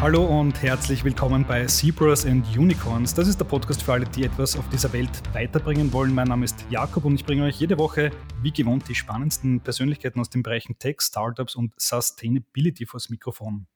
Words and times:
Hallo 0.00 0.24
und 0.24 0.62
herzlich 0.62 1.02
willkommen 1.02 1.44
bei 1.44 1.66
Zebras 1.66 2.24
and 2.24 2.46
Unicorns. 2.56 3.14
Das 3.14 3.26
ist 3.26 3.40
der 3.40 3.46
Podcast 3.46 3.82
für 3.82 3.94
alle, 3.94 4.06
die 4.06 4.22
etwas 4.22 4.56
auf 4.56 4.68
dieser 4.68 4.92
Welt 4.92 5.10
weiterbringen 5.32 5.92
wollen. 5.92 6.14
Mein 6.14 6.28
Name 6.28 6.44
ist 6.44 6.64
Jakob 6.70 7.04
und 7.04 7.16
ich 7.16 7.24
bringe 7.24 7.42
euch 7.42 7.58
jede 7.58 7.78
Woche, 7.78 8.12
wie 8.40 8.52
gewohnt, 8.52 8.88
die 8.88 8.94
spannendsten 8.94 9.60
Persönlichkeiten 9.60 10.20
aus 10.20 10.30
den 10.30 10.44
Bereichen 10.44 10.78
Tech, 10.78 11.00
Startups 11.00 11.56
und 11.56 11.72
Sustainability 11.76 12.86
vors 12.86 13.10
Mikrofon. 13.10 13.66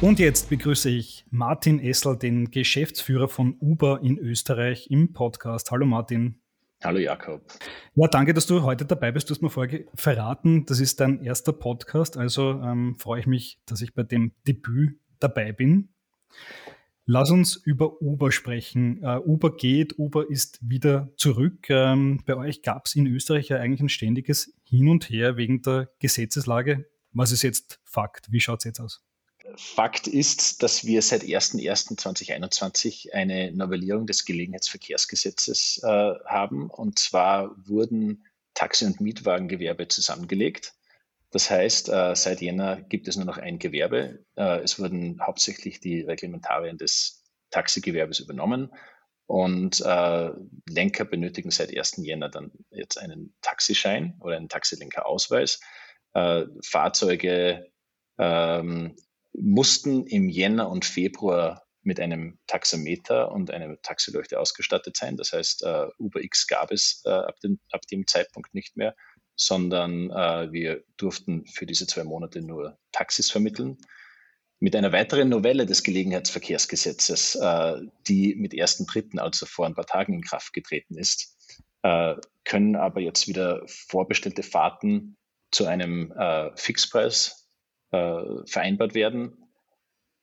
Und 0.00 0.18
jetzt 0.18 0.50
begrüße 0.50 0.90
ich 0.90 1.24
Martin 1.30 1.78
Essel, 1.78 2.16
den 2.16 2.50
Geschäftsführer 2.50 3.28
von 3.28 3.54
Uber 3.60 4.00
in 4.02 4.18
Österreich 4.18 4.90
im 4.90 5.12
Podcast. 5.12 5.70
Hallo 5.70 5.86
Martin. 5.86 6.40
Hallo 6.82 6.98
Jakob. 6.98 7.42
Ja, 7.94 8.08
danke, 8.08 8.34
dass 8.34 8.46
du 8.46 8.62
heute 8.62 8.86
dabei 8.86 9.12
bist. 9.12 9.30
Du 9.30 9.34
hast 9.34 9.42
mir 9.42 9.48
vorher 9.48 9.84
verraten, 9.94 10.66
das 10.66 10.80
ist 10.80 10.98
dein 10.98 11.22
erster 11.22 11.52
Podcast, 11.52 12.16
also 12.16 12.60
ähm, 12.60 12.96
freue 12.98 13.20
ich 13.20 13.28
mich, 13.28 13.60
dass 13.66 13.82
ich 13.82 13.94
bei 13.94 14.02
dem 14.02 14.32
Debüt 14.48 14.98
dabei 15.20 15.52
bin. 15.52 15.90
Lass 17.04 17.30
uns 17.30 17.56
über 17.56 18.00
Uber 18.00 18.30
sprechen. 18.30 19.02
Uh, 19.02 19.20
Uber 19.26 19.56
geht, 19.56 19.98
Uber 19.98 20.30
ist 20.30 20.58
wieder 20.62 21.12
zurück. 21.16 21.68
Ähm, 21.68 22.22
bei 22.24 22.36
euch 22.36 22.62
gab 22.62 22.86
es 22.86 22.94
in 22.94 23.06
Österreich 23.06 23.48
ja 23.48 23.56
eigentlich 23.56 23.80
ein 23.80 23.88
ständiges 23.88 24.54
Hin 24.62 24.88
und 24.88 25.10
Her 25.10 25.36
wegen 25.36 25.62
der 25.62 25.90
Gesetzeslage. 25.98 26.86
Was 27.10 27.32
ist 27.32 27.42
jetzt 27.42 27.80
Fakt? 27.84 28.30
Wie 28.30 28.40
schaut 28.40 28.60
es 28.60 28.64
jetzt 28.64 28.80
aus? 28.80 29.02
Fakt 29.56 30.06
ist, 30.06 30.62
dass 30.62 30.84
wir 30.84 31.02
seit 31.02 31.22
01.01.2021 31.24 33.12
eine 33.12 33.52
Novellierung 33.52 34.06
des 34.06 34.24
Gelegenheitsverkehrsgesetzes 34.24 35.80
äh, 35.82 35.86
haben. 35.86 36.70
Und 36.70 37.00
zwar 37.00 37.56
wurden 37.66 38.24
Taxi- 38.54 38.86
und 38.86 39.00
Mietwagengewerbe 39.00 39.88
zusammengelegt. 39.88 40.74
Das 41.32 41.50
heißt, 41.50 41.88
äh, 41.88 42.14
seit 42.14 42.42
Jänner 42.42 42.82
gibt 42.82 43.08
es 43.08 43.16
nur 43.16 43.24
noch 43.24 43.38
ein 43.38 43.58
Gewerbe. 43.58 44.24
Äh, 44.36 44.60
es 44.60 44.78
wurden 44.78 45.18
hauptsächlich 45.20 45.80
die 45.80 46.02
Reglementarien 46.02 46.76
des 46.76 47.24
Taxigewerbes 47.50 48.20
übernommen. 48.20 48.70
Und 49.26 49.80
äh, 49.80 50.30
Lenker 50.68 51.06
benötigen 51.06 51.50
seit 51.50 51.76
1. 51.76 51.96
Jänner 52.04 52.28
dann 52.28 52.52
jetzt 52.70 52.98
einen 52.98 53.34
Taxischein 53.40 54.18
oder 54.20 54.36
einen 54.36 54.50
Taxilenkerausweis. 54.50 55.60
Äh, 56.12 56.44
Fahrzeuge 56.62 57.66
ähm, 58.18 58.94
mussten 59.32 60.06
im 60.06 60.28
Jänner 60.28 60.68
und 60.68 60.84
Februar 60.84 61.62
mit 61.82 61.98
einem 61.98 62.38
Taxameter 62.46 63.32
und 63.32 63.50
einer 63.50 63.80
Taxileuchte 63.80 64.38
ausgestattet 64.38 64.98
sein. 64.98 65.16
Das 65.16 65.32
heißt, 65.32 65.64
uh, 65.64 65.88
Uber 65.98 66.20
X 66.22 66.46
gab 66.46 66.70
es 66.70 67.02
ab, 67.04 67.34
dem, 67.42 68.06
Zeitpunkt 68.06 68.54
nicht 68.54 68.76
mehr, 68.76 68.94
sondern 69.36 70.10
uh, 70.10 70.52
wir 70.52 70.84
durften 70.96 71.46
für 71.46 71.66
diese 71.66 71.86
zwei 71.86 72.04
Monate 72.04 72.42
nur 72.42 72.78
Taxis 72.92 73.30
vermitteln. 73.30 73.78
Mit 74.60 74.76
einer 74.76 74.92
weiteren 74.92 75.28
Novelle 75.28 75.66
des 75.66 75.82
Gelegenheitsverkehrsgesetzes, 75.82 77.36
die 78.06 78.36
mit 78.36 78.52
1.3., 78.52 79.18
also 79.18 79.44
vor 79.44 79.66
ein 79.66 79.74
paar 79.74 79.86
Tagen 79.86 80.14
in 80.14 80.22
Kraft 80.22 80.52
getreten 80.52 80.96
ist, 80.96 81.36
können 82.44 82.76
aber 82.76 83.00
jetzt 83.00 83.26
wieder 83.26 83.64
vorbestellte 83.66 84.44
Fahrten 84.44 85.16
zu 85.50 85.66
einem 85.66 86.14
Fixpreis 86.54 87.42
äh, 87.92 88.46
vereinbart 88.46 88.94
werden 88.94 89.36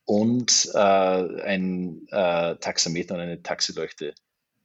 und 0.03 0.71
äh, 0.73 0.77
ein 0.79 2.07
äh, 2.09 2.55
Taxameter 2.55 3.13
und 3.13 3.21
eine 3.21 3.43
Taxileuchte 3.43 4.15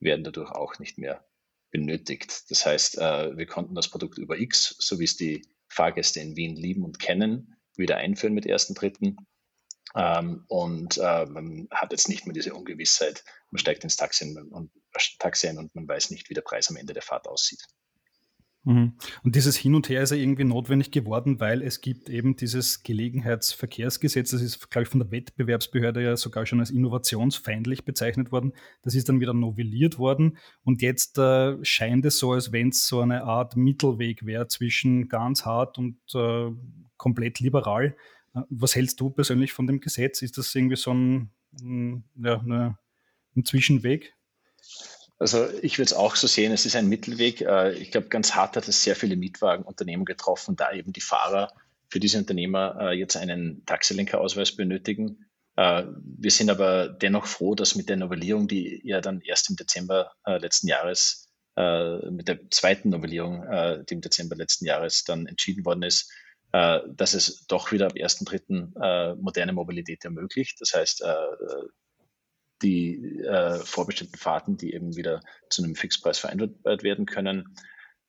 werden 0.00 0.24
dadurch 0.24 0.50
auch 0.50 0.78
nicht 0.78 0.96
mehr 0.96 1.22
benötigt. 1.74 2.44
Das 2.50 2.64
heißt, 2.64 2.98
äh, 2.98 3.36
wir 3.36 3.46
konnten 3.46 3.74
das 3.74 3.90
Produkt 3.90 4.18
über 4.18 4.38
X, 4.38 4.76
so 4.78 5.00
wie 5.00 5.04
es 5.04 5.16
die 5.16 5.44
Fahrgäste 5.68 6.20
in 6.20 6.36
Wien 6.36 6.54
lieben 6.54 6.84
und 6.84 7.00
kennen, 7.00 7.56
wieder 7.76 7.96
einführen 7.96 8.32
mit 8.32 8.46
1.3. 8.46 9.16
Ähm, 9.96 10.44
und 10.46 10.98
äh, 10.98 11.26
man 11.26 11.66
hat 11.72 11.90
jetzt 11.90 12.08
nicht 12.08 12.26
mehr 12.26 12.32
diese 12.32 12.54
Ungewissheit, 12.54 13.24
man 13.50 13.58
steigt 13.58 13.82
ins 13.82 13.96
Taxi, 13.96 14.36
Taxi 15.18 15.48
ein 15.48 15.58
und 15.58 15.74
man 15.74 15.88
weiß 15.88 16.10
nicht, 16.10 16.30
wie 16.30 16.34
der 16.34 16.42
Preis 16.42 16.70
am 16.70 16.76
Ende 16.76 16.92
der 16.92 17.02
Fahrt 17.02 17.26
aussieht. 17.26 17.66
Mhm. 18.64 18.94
Und 19.22 19.36
dieses 19.36 19.56
Hin 19.56 19.74
und 19.74 19.88
Her 19.90 20.02
ist 20.02 20.10
ja 20.10 20.16
irgendwie 20.16 20.44
notwendig 20.44 20.90
geworden, 20.90 21.38
weil 21.38 21.62
es 21.62 21.82
gibt 21.82 22.08
eben 22.08 22.34
dieses 22.34 22.82
Gelegenheitsverkehrsgesetz, 22.82 24.30
das 24.30 24.40
ist, 24.40 24.70
glaube 24.70 24.84
ich, 24.84 24.88
von 24.88 25.00
der 25.00 25.10
Wettbewerbsbehörde 25.10 26.02
ja 26.02 26.16
sogar 26.16 26.46
schon 26.46 26.60
als 26.60 26.70
innovationsfeindlich 26.70 27.84
bezeichnet 27.84 28.32
worden. 28.32 28.52
Das 28.82 28.94
ist 28.94 29.08
dann 29.08 29.20
wieder 29.20 29.34
novelliert 29.34 29.98
worden 29.98 30.38
und 30.62 30.80
jetzt 30.80 31.18
äh, 31.18 31.62
scheint 31.62 32.06
es 32.06 32.18
so, 32.18 32.32
als 32.32 32.52
wenn 32.52 32.70
es 32.70 32.86
so 32.86 33.00
eine 33.00 33.24
Art 33.24 33.56
Mittelweg 33.56 34.24
wäre 34.24 34.48
zwischen 34.48 35.08
ganz 35.08 35.44
hart 35.44 35.76
und 35.76 35.98
äh, 36.14 36.50
komplett 36.96 37.40
liberal. 37.40 37.94
Äh, 38.34 38.40
was 38.48 38.74
hältst 38.74 38.98
du 38.98 39.10
persönlich 39.10 39.52
von 39.52 39.66
dem 39.66 39.80
Gesetz? 39.80 40.22
Ist 40.22 40.38
das 40.38 40.54
irgendwie 40.54 40.76
so 40.76 40.92
ein, 40.94 41.30
ja, 42.16 42.40
eine, 42.40 42.78
ein 43.36 43.44
Zwischenweg? 43.44 44.14
Also 45.24 45.48
ich 45.62 45.78
würde 45.78 45.86
es 45.86 45.94
auch 45.94 46.16
so 46.16 46.26
sehen, 46.26 46.52
es 46.52 46.66
ist 46.66 46.76
ein 46.76 46.86
Mittelweg. 46.86 47.40
Äh, 47.40 47.72
ich 47.78 47.90
glaube, 47.90 48.08
ganz 48.08 48.34
hart 48.34 48.58
hat 48.58 48.68
es 48.68 48.84
sehr 48.84 48.94
viele 48.94 49.16
Mietwagenunternehmen 49.16 50.04
getroffen, 50.04 50.54
da 50.54 50.70
eben 50.70 50.92
die 50.92 51.00
Fahrer 51.00 51.50
für 51.88 51.98
diese 51.98 52.18
Unternehmer 52.18 52.76
äh, 52.78 52.92
jetzt 52.92 53.16
einen 53.16 53.64
Taxilenkerausweis 53.64 54.54
benötigen. 54.54 55.24
Äh, 55.56 55.84
wir 56.18 56.30
sind 56.30 56.50
aber 56.50 56.88
dennoch 56.88 57.24
froh, 57.24 57.54
dass 57.54 57.74
mit 57.74 57.88
der 57.88 57.96
Novellierung, 57.96 58.48
die 58.48 58.82
ja 58.84 59.00
dann 59.00 59.22
erst 59.22 59.48
im 59.48 59.56
Dezember 59.56 60.12
letzten 60.26 60.68
Jahres, 60.68 61.30
mit 61.56 62.28
der 62.28 62.50
zweiten 62.50 62.90
Novellierung, 62.90 63.46
die 63.88 63.94
im 63.94 64.00
Dezember 64.00 64.34
letzten 64.34 64.66
Jahres 64.66 65.04
dann 65.04 65.26
entschieden 65.26 65.64
worden 65.64 65.84
ist, 65.84 66.10
dass 66.50 67.14
es 67.14 67.46
doch 67.46 67.70
wieder 67.70 67.86
ab 67.86 67.92
1.3. 67.92 69.14
moderne 69.22 69.52
Mobilität 69.52 70.04
ermöglicht. 70.04 70.60
Das 70.60 70.74
heißt, 70.74 71.04
die 72.62 73.20
äh, 73.20 73.58
vorbestimmten 73.58 74.18
Fahrten, 74.18 74.56
die 74.56 74.72
eben 74.72 74.96
wieder 74.96 75.20
zu 75.50 75.62
einem 75.62 75.74
Fixpreis 75.74 76.18
vereinbart 76.18 76.82
werden 76.82 77.06
können. 77.06 77.56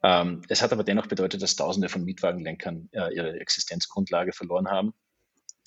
Ähm, 0.03 0.43
es 0.49 0.61
hat 0.61 0.71
aber 0.71 0.83
dennoch 0.83 1.07
bedeutet, 1.07 1.41
dass 1.41 1.55
Tausende 1.55 1.89
von 1.89 2.03
Mietwagenlenkern 2.03 2.89
äh, 2.91 3.15
ihre 3.15 3.39
Existenzgrundlage 3.39 4.33
verloren 4.33 4.69
haben 4.69 4.93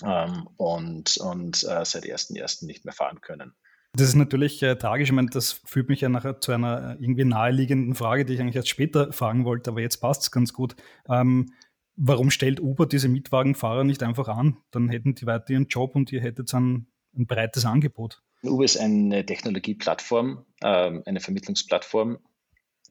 ähm, 0.05 0.49
und, 0.57 1.17
und 1.19 1.65
äh, 1.65 1.85
seit 1.85 2.05
1.1. 2.05 2.65
nicht 2.67 2.85
mehr 2.85 2.95
fahren 2.95 3.21
können. 3.21 3.55
Das 3.95 4.09
ist 4.09 4.15
natürlich 4.15 4.63
äh, 4.63 4.77
tragisch. 4.77 5.09
Ich 5.09 5.15
meine, 5.15 5.31
das 5.31 5.53
führt 5.65 5.89
mich 5.89 6.03
ja 6.03 6.09
nachher 6.09 6.41
zu 6.41 6.53
einer 6.53 6.93
äh, 6.93 7.03
irgendwie 7.03 7.25
naheliegenden 7.25 7.95
Frage, 7.95 8.25
die 8.25 8.35
ich 8.35 8.41
eigentlich 8.41 8.57
erst 8.57 8.69
später 8.69 9.13
fragen 9.13 9.45
wollte, 9.45 9.71
aber 9.71 9.81
jetzt 9.81 9.97
passt 9.99 10.23
es 10.23 10.31
ganz 10.31 10.53
gut. 10.53 10.77
Ähm, 11.09 11.53
warum 11.97 12.31
stellt 12.31 12.61
Uber 12.61 12.87
diese 12.87 13.09
Mietwagenfahrer 13.09 13.85
nicht 13.85 14.03
einfach 14.03 14.29
an? 14.29 14.59
Dann 14.71 14.89
hätten 14.89 15.15
die 15.15 15.27
weiter 15.27 15.51
ihren 15.51 15.67
Job 15.67 15.97
und 15.97 16.13
ihr 16.13 16.21
hättet 16.21 16.53
ein, 16.55 16.87
ein 17.17 17.27
breites 17.27 17.65
Angebot. 17.65 18.23
Uber 18.43 18.65
ist 18.65 18.77
eine 18.77 19.27
Technologieplattform, 19.27 20.45
ähm, 20.63 21.03
eine 21.07 21.21
Vermittlungsplattform, 21.21 22.19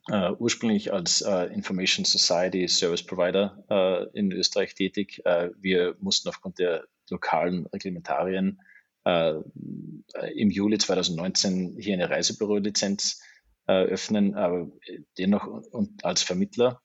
äh, 0.10 0.32
ursprünglich 0.40 0.94
als 0.94 1.22
äh, 1.22 1.46
Information 1.54 2.06
Society 2.06 2.68
Service 2.68 3.06
Provider 3.06 3.64
äh, 3.70 4.18
in 4.18 4.32
Österreich 4.32 4.74
tätig. 4.76 5.22
wir 5.60 5.96
mussten 6.00 6.30
aufgrund 6.30 6.60
der 6.60 6.86
lokalen 7.10 7.66
Reglementarien 7.68 8.62
im 9.06 10.50
Juli 10.50 10.78
2019 10.78 11.78
hier 11.80 11.94
eine 11.94 12.10
Reisebüro-Lizenz 12.10 13.22
öffnen, 13.66 14.36
aber 14.36 14.70
dennoch 15.18 15.64
als 16.04 16.24
Vermittler 16.24 16.82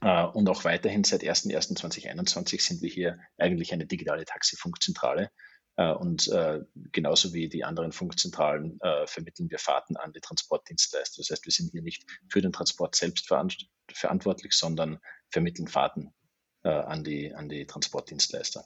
und 0.00 0.48
auch 0.48 0.64
weiterhin 0.64 1.04
seit 1.04 1.22
01.01.2021 1.22 2.60
sind 2.60 2.82
wir 2.82 2.90
hier 2.90 3.20
eigentlich 3.38 3.72
eine 3.72 3.86
digitale 3.86 4.24
Taxifunkzentrale 4.24 5.30
und 5.76 6.28
äh, 6.28 6.60
genauso 6.92 7.32
wie 7.32 7.48
die 7.48 7.64
anderen 7.64 7.92
Funkzentralen 7.92 8.80
äh, 8.80 9.06
vermitteln 9.06 9.50
wir 9.50 9.58
Fahrten 9.58 9.96
an 9.96 10.12
die 10.12 10.20
Transportdienstleister. 10.20 11.20
Das 11.20 11.30
heißt, 11.30 11.44
wir 11.44 11.52
sind 11.52 11.72
hier 11.72 11.82
nicht 11.82 12.04
für 12.28 12.40
den 12.40 12.52
Transport 12.52 12.94
selbst 12.94 13.26
verantwortlich, 13.26 14.52
sondern 14.52 14.98
vermitteln 15.30 15.68
Fahrten 15.68 16.12
an, 16.62 17.04
die, 17.04 17.34
an 17.34 17.50
die 17.50 17.66
Transportdienstleister. 17.66 18.64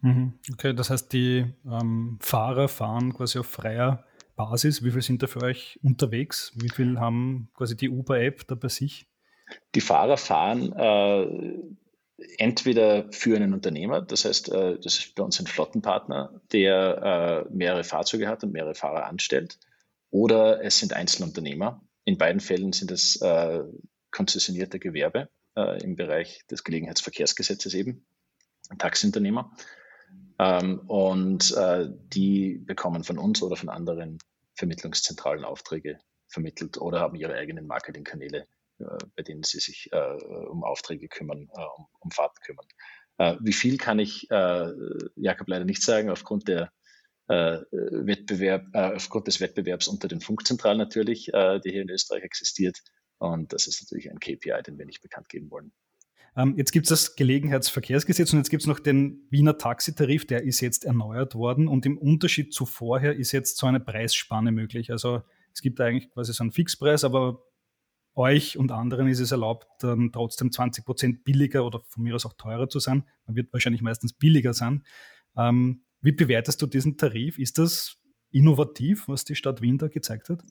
Mhm. 0.00 0.38
Okay, 0.52 0.74
das 0.74 0.90
heißt, 0.90 1.12
die 1.12 1.52
ähm, 1.64 2.18
Fahrer 2.20 2.68
fahren 2.68 3.12
quasi 3.12 3.38
auf 3.38 3.46
freier 3.46 4.04
Basis. 4.36 4.84
Wie 4.84 4.90
viel 4.90 5.02
sind 5.02 5.22
da 5.22 5.26
für 5.26 5.42
euch 5.42 5.80
unterwegs? 5.82 6.52
Wie 6.54 6.68
viel 6.68 7.00
haben 7.00 7.48
quasi 7.54 7.76
die 7.76 7.88
Uber-App 7.88 8.46
da 8.46 8.54
bei 8.54 8.68
sich? 8.68 9.08
Die 9.74 9.80
Fahrer 9.80 10.16
fahren 10.16 10.72
äh, 10.72 11.58
entweder 12.38 13.10
für 13.12 13.36
einen 13.36 13.52
Unternehmer, 13.52 14.00
das 14.00 14.24
heißt, 14.24 14.50
äh, 14.50 14.78
das 14.80 14.98
ist 14.98 15.14
bei 15.14 15.22
uns 15.22 15.38
ein 15.40 15.46
Flottenpartner, 15.46 16.40
der 16.52 17.46
äh, 17.48 17.54
mehrere 17.54 17.84
Fahrzeuge 17.84 18.28
hat 18.28 18.42
und 18.44 18.52
mehrere 18.52 18.74
Fahrer 18.74 19.06
anstellt, 19.06 19.58
oder 20.10 20.64
es 20.64 20.78
sind 20.78 20.92
Einzelunternehmer. 20.92 21.82
In 22.04 22.16
beiden 22.16 22.40
Fällen 22.40 22.72
sind 22.72 22.90
es 22.90 23.20
äh, 23.20 23.62
konzessionierte 24.10 24.78
Gewerbe 24.78 25.28
im 25.82 25.96
Bereich 25.96 26.44
des 26.50 26.64
Gelegenheitsverkehrsgesetzes 26.64 27.72
eben, 27.72 28.04
Taxiunternehmer. 28.76 29.56
Ähm, 30.38 30.80
und 30.80 31.56
die 32.12 32.58
bekommen 32.58 33.04
von 33.04 33.16
uns 33.16 33.42
oder 33.42 33.56
von 33.56 33.70
anderen 33.70 34.18
Vermittlungszentralen 34.54 35.44
Aufträge 35.44 35.98
vermittelt 36.28 36.76
oder 36.78 37.00
haben 37.00 37.16
ihre 37.16 37.34
eigenen 37.34 37.66
Marketingkanäle, 37.66 38.46
bei 38.78 39.22
denen 39.22 39.42
sie 39.42 39.60
sich 39.60 39.90
äh, 39.92 39.98
um 39.98 40.64
Aufträge 40.64 41.08
kümmern, 41.08 41.48
äh, 41.54 41.60
um, 41.76 41.86
um, 42.00 42.10
Fahrten 42.10 42.40
kümmern. 42.44 42.66
Äh, 43.18 43.36
wie 43.40 43.52
viel 43.52 43.78
kann 43.78 43.98
ich 43.98 44.30
äh, 44.30 44.72
Jakob 45.16 45.48
leider 45.48 45.64
nicht 45.64 45.82
sagen, 45.82 46.10
aufgrund 46.10 46.48
der 46.48 46.72
Wettbewerb, 47.28 48.66
aufgrund 48.72 49.26
des 49.26 49.40
Wettbewerbs 49.40 49.88
unter 49.88 50.06
den 50.06 50.20
Funkzentralen 50.20 50.78
natürlich, 50.78 51.28
der 51.32 51.60
hier 51.60 51.82
in 51.82 51.90
Österreich 51.90 52.22
existiert. 52.22 52.78
Und 53.18 53.52
das 53.52 53.66
ist 53.66 53.82
natürlich 53.82 54.12
ein 54.12 54.20
KPI, 54.20 54.62
den 54.64 54.78
wir 54.78 54.86
nicht 54.86 55.02
bekannt 55.02 55.28
geben 55.28 55.50
wollen. 55.50 55.72
Ähm, 56.36 56.54
jetzt 56.56 56.70
gibt 56.70 56.86
es 56.86 56.90
das 56.90 57.16
Gelegenheitsverkehrsgesetz 57.16 58.32
und 58.32 58.38
jetzt 58.38 58.50
gibt 58.50 58.62
es 58.62 58.66
noch 58.66 58.78
den 58.78 59.26
Wiener 59.30 59.56
Taxitarif, 59.56 60.26
der 60.26 60.44
ist 60.44 60.60
jetzt 60.60 60.84
erneuert 60.84 61.34
worden 61.34 61.66
und 61.66 61.86
im 61.86 61.96
Unterschied 61.96 62.52
zu 62.52 62.66
vorher 62.66 63.16
ist 63.16 63.32
jetzt 63.32 63.56
so 63.56 63.66
eine 63.66 63.80
Preisspanne 63.80 64.52
möglich. 64.52 64.92
Also 64.92 65.22
es 65.54 65.62
gibt 65.62 65.80
eigentlich 65.80 66.10
quasi 66.12 66.34
so 66.34 66.44
einen 66.44 66.52
Fixpreis, 66.52 67.04
aber 67.04 67.42
euch 68.16 68.56
und 68.56 68.72
anderen 68.72 69.08
ist 69.08 69.20
es 69.20 69.30
erlaubt, 69.30 69.66
dann 69.80 70.10
trotzdem 70.12 70.50
20 70.50 70.84
Prozent 70.84 71.24
billiger 71.24 71.64
oder 71.64 71.82
von 71.88 72.02
mir 72.02 72.14
aus 72.14 72.26
auch 72.26 72.34
teurer 72.34 72.68
zu 72.68 72.80
sein. 72.80 73.04
Man 73.26 73.36
wird 73.36 73.52
wahrscheinlich 73.52 73.82
meistens 73.82 74.12
billiger 74.12 74.54
sein. 74.54 74.84
Ähm, 75.36 75.84
wie 76.00 76.12
bewertest 76.12 76.60
du 76.62 76.66
diesen 76.66 76.96
Tarif? 76.96 77.38
Ist 77.38 77.58
das 77.58 77.96
innovativ, 78.30 79.08
was 79.08 79.24
die 79.24 79.34
Stadt 79.34 79.60
Wien 79.60 79.78
da 79.78 79.88
gezeigt 79.88 80.28
hat? 80.28 80.42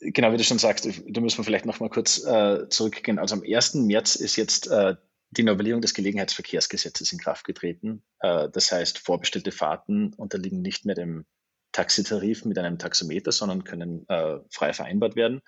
Genau, 0.00 0.32
wie 0.32 0.36
du 0.36 0.44
schon 0.44 0.58
sagst, 0.58 0.84
da 0.86 1.20
müssen 1.20 1.38
wir 1.38 1.44
vielleicht 1.44 1.66
noch 1.66 1.78
mal 1.78 1.88
kurz 1.88 2.24
äh, 2.24 2.68
zurückgehen. 2.68 3.18
Also 3.18 3.36
am 3.36 3.42
1. 3.46 3.74
März 3.74 4.16
ist 4.16 4.36
jetzt 4.36 4.68
äh, 4.68 4.96
die 5.30 5.44
Novellierung 5.44 5.80
des 5.80 5.94
Gelegenheitsverkehrsgesetzes 5.94 7.12
in 7.12 7.18
Kraft 7.18 7.46
getreten. 7.46 8.02
Äh, 8.18 8.48
das 8.50 8.72
heißt, 8.72 8.98
vorbestellte 8.98 9.52
Fahrten 9.52 10.12
unterliegen 10.14 10.60
nicht 10.60 10.84
mehr 10.84 10.96
dem 10.96 11.24
Taxitarif 11.72 12.44
mit 12.44 12.58
einem 12.58 12.78
Taxometer, 12.78 13.32
sondern 13.32 13.64
können 13.64 14.06
äh, 14.08 14.40
frei 14.50 14.72
vereinbart 14.72 15.16
werden. 15.16 15.40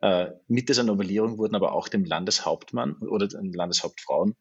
Äh, 0.00 0.32
mit 0.48 0.68
dieser 0.68 0.84
Novellierung 0.84 1.38
wurden 1.38 1.54
aber 1.54 1.72
auch 1.72 1.88
dem 1.88 2.04
Landeshauptmann 2.04 2.96
oder 2.96 3.28
den 3.28 3.52
Landeshauptfrauen 3.52 4.36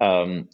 ähm, 0.00 0.48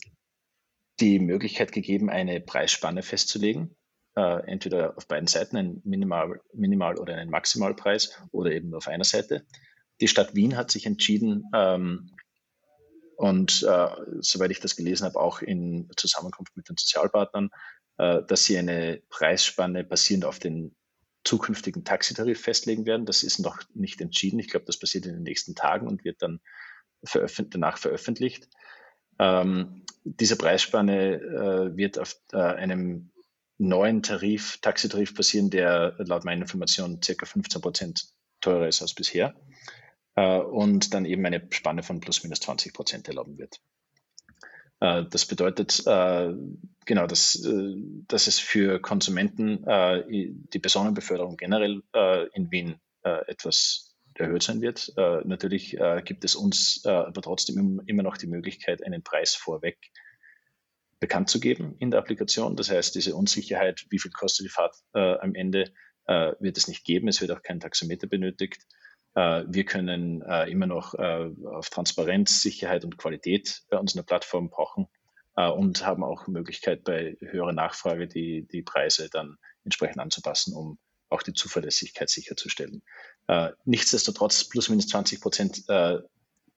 die 1.00 1.18
Möglichkeit 1.18 1.72
gegeben, 1.72 2.10
eine 2.10 2.40
Preisspanne 2.40 3.02
festzulegen. 3.02 3.76
Äh, 4.14 4.46
entweder 4.46 4.96
auf 4.98 5.08
beiden 5.08 5.26
Seiten 5.26 5.56
ein 5.56 5.80
Minimal, 5.84 6.40
Minimal 6.52 6.98
oder 6.98 7.14
einen 7.14 7.30
Maximalpreis 7.30 8.22
oder 8.30 8.52
eben 8.52 8.68
nur 8.68 8.78
auf 8.78 8.88
einer 8.88 9.04
Seite. 9.04 9.46
Die 10.00 10.08
Stadt 10.08 10.34
Wien 10.34 10.56
hat 10.56 10.70
sich 10.70 10.84
entschieden, 10.84 11.44
ähm, 11.54 12.10
und 13.16 13.62
äh, 13.62 13.88
soweit 14.20 14.50
ich 14.50 14.60
das 14.60 14.74
gelesen 14.74 15.04
habe, 15.06 15.20
auch 15.20 15.42
in 15.42 15.88
Zusammenkunft 15.96 16.56
mit 16.56 16.68
den 16.68 16.76
Sozialpartnern, 16.76 17.50
äh, 17.98 18.22
dass 18.26 18.44
sie 18.44 18.58
eine 18.58 19.00
Preisspanne 19.10 19.84
basierend 19.84 20.24
auf 20.24 20.38
den 20.38 20.74
zukünftigen 21.24 21.84
Taxitarif 21.84 22.40
festlegen 22.40 22.86
werden. 22.86 23.06
Das 23.06 23.22
ist 23.22 23.38
noch 23.38 23.62
nicht 23.74 24.00
entschieden. 24.00 24.38
Ich 24.38 24.48
glaube, 24.48 24.66
das 24.66 24.78
passiert 24.78 25.06
in 25.06 25.14
den 25.14 25.22
nächsten 25.22 25.54
Tagen 25.54 25.86
und 25.86 26.04
wird 26.04 26.22
dann 26.22 26.40
veröffent 27.04 27.54
danach 27.54 27.78
veröffentlicht. 27.78 28.48
Ähm, 29.18 29.84
diese 30.04 30.36
Preisspanne 30.36 31.14
äh, 31.14 31.76
wird 31.76 31.98
auf 31.98 32.16
äh, 32.32 32.38
einem 32.38 33.10
neuen 33.58 34.02
Tarif, 34.02 34.58
Taxitarif 34.60 35.14
basieren, 35.14 35.50
der 35.50 35.94
laut 35.98 36.24
meinen 36.24 36.42
Informationen 36.42 37.00
circa 37.02 37.26
15 37.26 37.60
Prozent 37.60 38.08
teurer 38.40 38.66
ist 38.66 38.82
als 38.82 38.94
bisher 38.94 39.34
äh, 40.16 40.38
und 40.38 40.94
dann 40.94 41.04
eben 41.04 41.24
eine 41.24 41.46
Spanne 41.50 41.82
von 41.82 42.00
plus 42.00 42.24
minus 42.24 42.40
20 42.40 42.74
Prozent 42.74 43.08
erlauben 43.08 43.38
wird. 43.38 43.60
Äh, 44.82 45.04
das 45.08 45.26
bedeutet 45.26 45.86
äh, 45.86 46.34
genau, 46.86 47.06
dass, 47.06 47.36
äh, 47.44 47.74
dass 48.08 48.26
es 48.26 48.40
für 48.40 48.80
Konsumenten 48.80 49.64
die 50.52 50.58
Personenbeförderung 50.58 51.36
generell 51.36 51.82
in 52.34 52.50
Wien 52.50 52.76
etwas 53.02 53.94
erhöht 54.14 54.42
sein 54.42 54.60
wird. 54.60 54.92
natürlich 55.24 55.76
gibt 56.04 56.24
es 56.24 56.36
uns 56.36 56.84
aber 56.84 57.22
trotzdem 57.22 57.80
immer 57.86 58.02
noch 58.02 58.16
die 58.16 58.26
Möglichkeit, 58.26 58.84
einen 58.84 59.02
Preis 59.02 59.34
vorweg 59.34 59.78
bekannt 61.00 61.30
zu 61.30 61.40
geben 61.40 61.74
in 61.78 61.90
der 61.90 62.00
Applikation. 62.00 62.56
Das 62.56 62.70
heißt, 62.70 62.94
diese 62.94 63.16
Unsicherheit, 63.16 63.86
wie 63.90 63.98
viel 63.98 64.10
kostet 64.10 64.46
die 64.46 64.50
Fahrt 64.50 64.76
am 64.92 65.34
Ende, 65.34 65.72
wird 66.06 66.56
es 66.56 66.68
nicht 66.68 66.84
geben. 66.84 67.08
Es 67.08 67.20
wird 67.20 67.30
auch 67.32 67.42
kein 67.42 67.60
Taxometer 67.60 68.06
benötigt. 68.06 68.62
Äh, 69.14 69.44
wir 69.46 69.64
können 69.64 70.22
äh, 70.22 70.50
immer 70.50 70.66
noch 70.66 70.94
äh, 70.94 71.30
auf 71.46 71.70
Transparenz, 71.70 72.42
Sicherheit 72.42 72.84
und 72.84 72.96
Qualität 72.96 73.62
bei 73.68 73.78
uns 73.78 73.94
in 73.94 73.98
der 73.98 74.04
Plattform 74.04 74.50
pochen 74.50 74.86
und 75.34 75.86
haben 75.86 76.04
auch 76.04 76.26
Möglichkeit 76.26 76.84
bei 76.84 77.16
höherer 77.20 77.54
Nachfrage 77.54 78.06
die, 78.06 78.46
die 78.52 78.60
Preise 78.60 79.08
dann 79.08 79.38
entsprechend 79.64 79.98
anzupassen, 79.98 80.54
um 80.54 80.78
auch 81.08 81.22
die 81.22 81.32
Zuverlässigkeit 81.32 82.10
sicherzustellen. 82.10 82.82
nichtsdestotrotz, 83.64 84.46
plus 84.50 84.68
minus 84.68 84.88
20 84.88 85.22
Prozent 85.22 85.56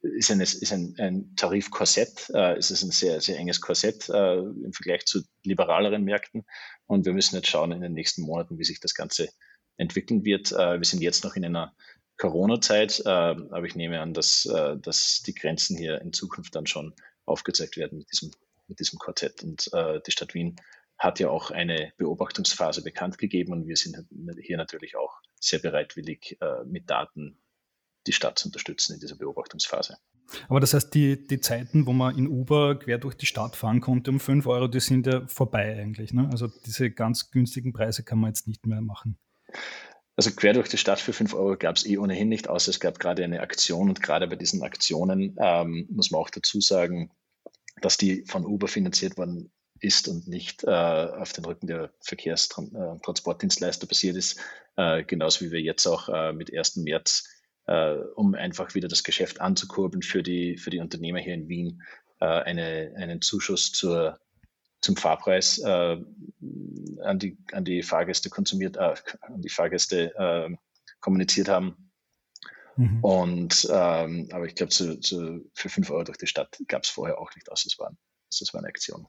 ist, 0.01 0.29
ein, 0.29 0.41
ist 0.41 0.73
ein, 0.73 0.93
ein 0.97 1.33
Tarifkorsett, 1.37 2.29
es 2.31 2.69
ist 2.69 2.83
ein 2.83 2.91
sehr, 2.91 3.21
sehr 3.21 3.37
enges 3.37 3.61
Korsett 3.61 4.09
im 4.09 4.73
Vergleich 4.73 5.05
zu 5.05 5.21
liberaleren 5.45 6.03
Märkten. 6.03 6.43
Und 6.85 7.05
wir 7.05 7.13
müssen 7.13 7.37
jetzt 7.37 7.47
schauen 7.47 7.71
in 7.71 7.79
den 7.79 7.93
nächsten 7.93 8.23
Monaten, 8.23 8.59
wie 8.59 8.65
sich 8.65 8.81
das 8.81 8.93
Ganze 8.93 9.29
entwickeln 9.77 10.25
wird. 10.25 10.51
Wir 10.51 10.83
sind 10.83 11.01
jetzt 11.01 11.23
noch 11.23 11.37
in 11.37 11.45
einer 11.45 11.73
Corona-Zeit, 12.17 13.01
äh, 13.05 13.09
aber 13.09 13.63
ich 13.63 13.75
nehme 13.75 13.99
an, 14.01 14.13
dass, 14.13 14.45
äh, 14.45 14.77
dass 14.77 15.21
die 15.25 15.33
Grenzen 15.33 15.77
hier 15.77 16.01
in 16.01 16.13
Zukunft 16.13 16.55
dann 16.55 16.65
schon 16.65 16.93
aufgezeigt 17.25 17.77
werden 17.77 17.97
mit 17.97 18.11
diesem, 18.11 18.31
mit 18.67 18.79
diesem 18.79 18.99
Quartett. 18.99 19.43
Und 19.43 19.69
äh, 19.73 19.99
die 20.05 20.11
Stadt 20.11 20.33
Wien 20.33 20.55
hat 20.97 21.19
ja 21.19 21.29
auch 21.29 21.51
eine 21.51 21.91
Beobachtungsphase 21.97 22.83
bekannt 22.83 23.17
gegeben 23.17 23.51
und 23.51 23.67
wir 23.67 23.75
sind 23.75 23.97
hier 24.41 24.57
natürlich 24.57 24.95
auch 24.95 25.19
sehr 25.39 25.59
bereitwillig, 25.59 26.37
äh, 26.41 26.63
mit 26.65 26.89
Daten 26.89 27.37
die 28.07 28.13
Stadt 28.13 28.39
zu 28.39 28.47
unterstützen 28.47 28.93
in 28.93 28.99
dieser 28.99 29.15
Beobachtungsphase. 29.15 29.97
Aber 30.47 30.59
das 30.59 30.73
heißt, 30.73 30.93
die, 30.93 31.27
die 31.27 31.39
Zeiten, 31.39 31.85
wo 31.85 31.93
man 31.93 32.17
in 32.17 32.27
Uber 32.27 32.79
quer 32.79 32.97
durch 32.97 33.15
die 33.15 33.25
Stadt 33.25 33.55
fahren 33.55 33.81
konnte 33.81 34.09
um 34.11 34.19
5 34.19 34.47
Euro, 34.47 34.67
die 34.67 34.79
sind 34.79 35.05
ja 35.05 35.27
vorbei 35.27 35.77
eigentlich. 35.77 36.13
Ne? 36.13 36.29
Also 36.31 36.47
diese 36.47 36.91
ganz 36.91 37.29
günstigen 37.29 37.73
Preise 37.73 38.03
kann 38.03 38.19
man 38.19 38.29
jetzt 38.29 38.47
nicht 38.47 38.65
mehr 38.65 38.81
machen. 38.81 39.17
Also 40.15 40.31
quer 40.31 40.53
durch 40.53 40.69
die 40.69 40.77
Stadt 40.77 40.99
für 40.99 41.13
5 41.13 41.33
Euro 41.33 41.57
gab 41.57 41.75
es 41.75 41.85
eh 41.85 41.97
ohnehin 41.97 42.29
nicht, 42.29 42.47
außer 42.47 42.69
es 42.69 42.79
gab 42.79 42.99
gerade 42.99 43.23
eine 43.23 43.41
Aktion 43.41 43.89
und 43.89 44.01
gerade 44.01 44.27
bei 44.27 44.37
diesen 44.37 44.63
Aktionen 44.63 45.35
ähm, 45.39 45.87
muss 45.91 46.11
man 46.11 46.21
auch 46.21 46.29
dazu 46.29 46.61
sagen, 46.61 47.11
dass 47.81 47.97
die 47.97 48.23
von 48.25 48.45
Uber 48.45 48.67
finanziert 48.67 49.17
worden 49.17 49.51
ist 49.81 50.07
und 50.07 50.27
nicht 50.27 50.63
äh, 50.63 50.69
auf 50.69 51.33
den 51.33 51.43
Rücken 51.43 51.67
der 51.67 51.91
Verkehrstransportdienstleister 51.99 53.87
passiert 53.87 54.15
ist, 54.15 54.39
äh, 54.77 55.03
genauso 55.03 55.43
wie 55.45 55.51
wir 55.51 55.61
jetzt 55.61 55.85
auch 55.85 56.07
äh, 56.07 56.31
mit 56.31 56.55
1. 56.55 56.77
März, 56.77 57.27
äh, 57.67 57.95
um 58.15 58.35
einfach 58.35 58.73
wieder 58.73 58.87
das 58.87 59.03
Geschäft 59.03 59.41
anzukurbeln 59.41 60.01
für 60.01 60.23
die, 60.23 60.57
für 60.57 60.69
die 60.69 60.79
Unternehmer 60.79 61.19
hier 61.19 61.33
in 61.33 61.49
Wien, 61.49 61.81
äh, 62.21 62.25
eine, 62.25 62.93
einen 62.95 63.21
Zuschuss 63.21 63.73
zur 63.73 64.17
zum 64.85 64.95
Fahrpreis 64.95 65.57
äh, 65.57 65.97
an, 67.03 67.19
die, 67.19 67.37
an 67.51 67.65
die 67.65 67.81
Fahrgäste 67.81 68.29
konsumiert, 68.29 68.77
äh, 68.77 68.93
an 69.21 69.41
die 69.41 69.49
Fahrgäste 69.49 70.15
äh, 70.15 70.55
kommuniziert 70.99 71.49
haben. 71.49 71.91
Mhm. 72.77 72.99
Und 73.03 73.67
ähm, 73.71 74.29
aber 74.31 74.45
ich 74.45 74.53
glaube, 74.53 74.69
zu, 74.69 74.99
zu, 74.99 75.49
für 75.53 75.69
5 75.69 75.89
Euro 75.89 76.03
durch 76.03 76.19
die 76.19 76.27
Stadt 76.27 76.61
gab 76.67 76.83
es 76.83 76.89
vorher 76.89 77.19
auch 77.19 77.33
nicht 77.35 77.51
aus. 77.51 77.63
Das 77.63 77.79
war, 77.79 77.95
das 78.29 78.53
war 78.53 78.59
eine 78.59 78.67
Aktion. 78.67 79.07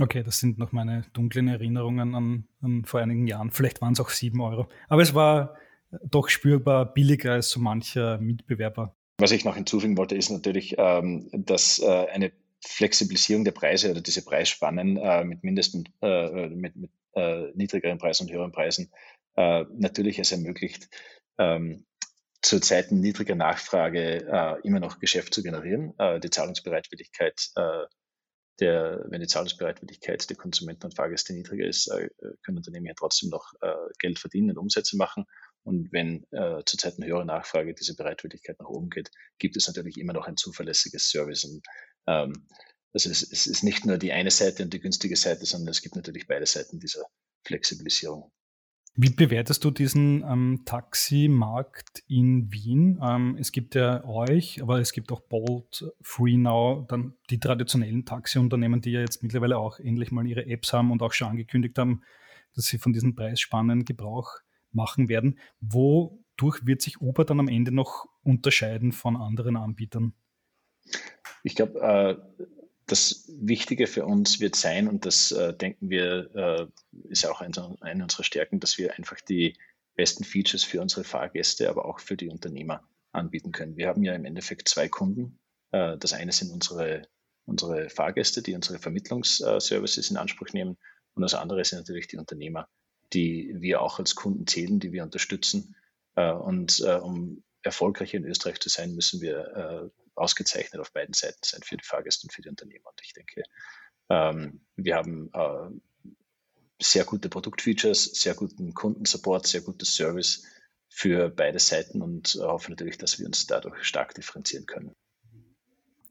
Okay, 0.00 0.22
das 0.24 0.40
sind 0.40 0.58
noch 0.58 0.72
meine 0.72 1.04
dunklen 1.12 1.48
Erinnerungen 1.48 2.14
an, 2.14 2.48
an 2.60 2.84
vor 2.84 3.00
einigen 3.00 3.26
Jahren. 3.26 3.52
Vielleicht 3.52 3.80
waren 3.80 3.92
es 3.92 4.00
auch 4.00 4.10
7 4.10 4.40
Euro. 4.40 4.68
Aber 4.88 5.02
es 5.02 5.14
war 5.14 5.54
doch 6.02 6.28
spürbar 6.28 6.92
billiger 6.92 7.32
als 7.32 7.50
so 7.50 7.60
mancher 7.60 8.18
Mitbewerber. 8.18 8.96
Was 9.18 9.30
ich 9.32 9.44
noch 9.44 9.54
hinzufügen 9.54 9.96
wollte, 9.96 10.16
ist 10.16 10.30
natürlich, 10.30 10.74
ähm, 10.78 11.28
dass 11.32 11.78
äh, 11.80 12.06
eine 12.12 12.32
Flexibilisierung 12.64 13.44
der 13.44 13.52
Preise 13.52 13.90
oder 13.90 14.00
diese 14.00 14.24
Preisspannen 14.24 14.96
äh, 14.96 15.24
mit, 15.24 15.44
Mindest, 15.44 15.76
äh, 16.02 16.48
mit, 16.48 16.76
mit 16.76 16.90
äh, 17.14 17.50
niedrigeren 17.54 17.98
Preisen 17.98 18.26
und 18.26 18.32
höheren 18.32 18.52
Preisen 18.52 18.92
äh, 19.36 19.64
natürlich 19.72 20.18
es 20.18 20.32
ermöglicht, 20.32 20.88
ähm, 21.38 21.86
zu 22.42 22.60
Zeiten 22.60 23.00
niedriger 23.00 23.34
Nachfrage 23.34 24.26
äh, 24.26 24.66
immer 24.66 24.80
noch 24.80 24.98
Geschäft 24.98 25.34
zu 25.34 25.42
generieren. 25.42 25.94
Äh, 25.98 26.20
die 26.20 26.30
Zahlungsbereitwilligkeit 26.30 27.50
äh, 27.56 27.84
der, 28.60 29.04
wenn 29.08 29.20
die 29.20 29.26
Zahlungsbereitwilligkeit 29.26 30.28
der 30.28 30.36
Konsumenten 30.36 30.86
und 30.86 30.96
Fahrgäste 30.96 31.32
niedriger 31.32 31.66
ist, 31.66 31.88
äh, 31.88 32.08
können 32.42 32.56
Unternehmen 32.56 32.86
ja 32.86 32.94
trotzdem 32.96 33.30
noch 33.30 33.52
äh, 33.60 33.72
Geld 33.98 34.18
verdienen 34.18 34.50
und 34.50 34.58
Umsätze 34.58 34.96
machen. 34.96 35.26
Und 35.62 35.92
wenn 35.92 36.24
äh, 36.32 36.62
zu 36.64 36.76
Zeiten 36.76 37.04
höherer 37.04 37.24
Nachfrage 37.24 37.74
diese 37.74 37.94
Bereitwilligkeit 37.94 38.58
nach 38.58 38.68
oben 38.68 38.90
geht, 38.90 39.10
gibt 39.38 39.56
es 39.56 39.66
natürlich 39.66 39.98
immer 39.98 40.12
noch 40.12 40.26
ein 40.26 40.36
zuverlässiges 40.36 41.08
Service. 41.08 41.44
Und, 41.44 41.64
ähm, 42.08 42.32
also 42.92 43.10
es, 43.10 43.22
es 43.22 43.46
ist 43.46 43.62
nicht 43.62 43.84
nur 43.84 43.98
die 43.98 44.12
eine 44.12 44.30
Seite 44.30 44.62
und 44.62 44.72
die 44.72 44.80
günstige 44.80 45.16
Seite, 45.16 45.44
sondern 45.44 45.68
es 45.68 45.82
gibt 45.82 45.94
natürlich 45.94 46.26
beide 46.26 46.46
Seiten 46.46 46.80
dieser 46.80 47.04
Flexibilisierung. 47.44 48.32
Wie 49.00 49.10
bewertest 49.10 49.62
du 49.62 49.70
diesen 49.70 50.24
ähm, 50.24 50.62
Taximarkt 50.64 52.02
in 52.08 52.50
Wien? 52.50 52.98
Ähm, 53.00 53.36
es 53.38 53.52
gibt 53.52 53.76
ja 53.76 54.02
euch, 54.04 54.60
aber 54.60 54.80
es 54.80 54.92
gibt 54.92 55.12
auch 55.12 55.20
Bolt, 55.20 55.84
FreeNow, 56.00 56.88
dann 56.88 57.14
die 57.30 57.38
traditionellen 57.38 58.04
Taxiunternehmen, 58.04 58.80
die 58.80 58.90
ja 58.90 59.00
jetzt 59.00 59.22
mittlerweile 59.22 59.58
auch 59.58 59.78
endlich 59.78 60.10
mal 60.10 60.26
ihre 60.26 60.46
Apps 60.46 60.72
haben 60.72 60.90
und 60.90 61.00
auch 61.02 61.12
schon 61.12 61.28
angekündigt 61.28 61.78
haben, 61.78 62.02
dass 62.56 62.64
sie 62.64 62.78
von 62.78 62.92
diesen 62.92 63.14
Preisspannen 63.14 63.84
Gebrauch 63.84 64.32
machen 64.72 65.08
werden. 65.08 65.38
Wodurch 65.60 66.66
wird 66.66 66.82
sich 66.82 67.00
Uber 67.00 67.24
dann 67.24 67.38
am 67.38 67.48
Ende 67.48 67.70
noch 67.70 68.06
unterscheiden 68.22 68.90
von 68.90 69.16
anderen 69.16 69.56
Anbietern? 69.56 70.14
Ich 71.42 71.54
glaube, 71.54 71.80
äh, 71.80 72.44
das 72.86 73.24
Wichtige 73.28 73.86
für 73.86 74.06
uns 74.06 74.40
wird 74.40 74.56
sein, 74.56 74.88
und 74.88 75.04
das 75.04 75.30
äh, 75.30 75.54
denken 75.54 75.90
wir, 75.90 76.34
äh, 76.34 76.66
ist 77.10 77.26
auch 77.26 77.40
eine, 77.40 77.76
eine 77.80 78.02
unserer 78.02 78.24
Stärken, 78.24 78.60
dass 78.60 78.78
wir 78.78 78.94
einfach 78.96 79.20
die 79.20 79.56
besten 79.94 80.24
Features 80.24 80.64
für 80.64 80.80
unsere 80.80 81.04
Fahrgäste, 81.04 81.68
aber 81.68 81.84
auch 81.84 82.00
für 82.00 82.16
die 82.16 82.28
Unternehmer 82.28 82.82
anbieten 83.12 83.52
können. 83.52 83.76
Wir 83.76 83.88
haben 83.88 84.02
ja 84.02 84.14
im 84.14 84.24
Endeffekt 84.24 84.68
zwei 84.68 84.88
Kunden. 84.88 85.38
Äh, 85.70 85.98
das 85.98 86.12
eine 86.12 86.32
sind 86.32 86.50
unsere, 86.50 87.02
unsere 87.44 87.90
Fahrgäste, 87.90 88.42
die 88.42 88.54
unsere 88.54 88.78
Vermittlungsservices 88.78 90.10
in 90.10 90.16
Anspruch 90.16 90.48
nehmen. 90.52 90.78
Und 91.14 91.22
das 91.22 91.34
andere 91.34 91.64
sind 91.64 91.78
natürlich 91.78 92.06
die 92.06 92.16
Unternehmer, 92.16 92.68
die 93.12 93.54
wir 93.58 93.82
auch 93.82 93.98
als 93.98 94.14
Kunden 94.14 94.46
zählen, 94.46 94.80
die 94.80 94.92
wir 94.92 95.02
unterstützen. 95.02 95.76
Äh, 96.14 96.32
und 96.32 96.80
äh, 96.80 96.94
um 96.94 97.42
erfolgreich 97.62 98.14
in 98.14 98.24
Österreich 98.24 98.60
zu 98.60 98.68
sein, 98.68 98.94
müssen 98.94 99.20
wir 99.20 99.90
ausgezeichnet 100.18 100.80
auf 100.80 100.92
beiden 100.92 101.14
Seiten 101.14 101.40
sein, 101.44 101.62
für 101.62 101.76
die 101.76 101.84
Fahrgäste 101.84 102.26
und 102.26 102.32
für 102.32 102.42
die 102.42 102.48
Unternehmer. 102.48 102.90
Und 102.90 103.00
ich 103.02 103.12
denke, 103.12 103.42
ähm, 104.10 104.60
wir 104.76 104.96
haben 104.96 105.30
äh, 105.32 106.12
sehr 106.80 107.04
gute 107.04 107.28
Produktfeatures, 107.28 108.04
sehr 108.04 108.34
guten 108.34 108.74
Kundensupport, 108.74 109.46
sehr 109.46 109.62
gutes 109.62 109.94
Service 109.94 110.44
für 110.88 111.28
beide 111.28 111.58
Seiten 111.58 112.02
und 112.02 112.36
äh, 112.36 112.40
hoffe 112.40 112.70
natürlich, 112.70 112.98
dass 112.98 113.18
wir 113.18 113.26
uns 113.26 113.46
dadurch 113.46 113.84
stark 113.84 114.14
differenzieren 114.14 114.66
können 114.66 114.94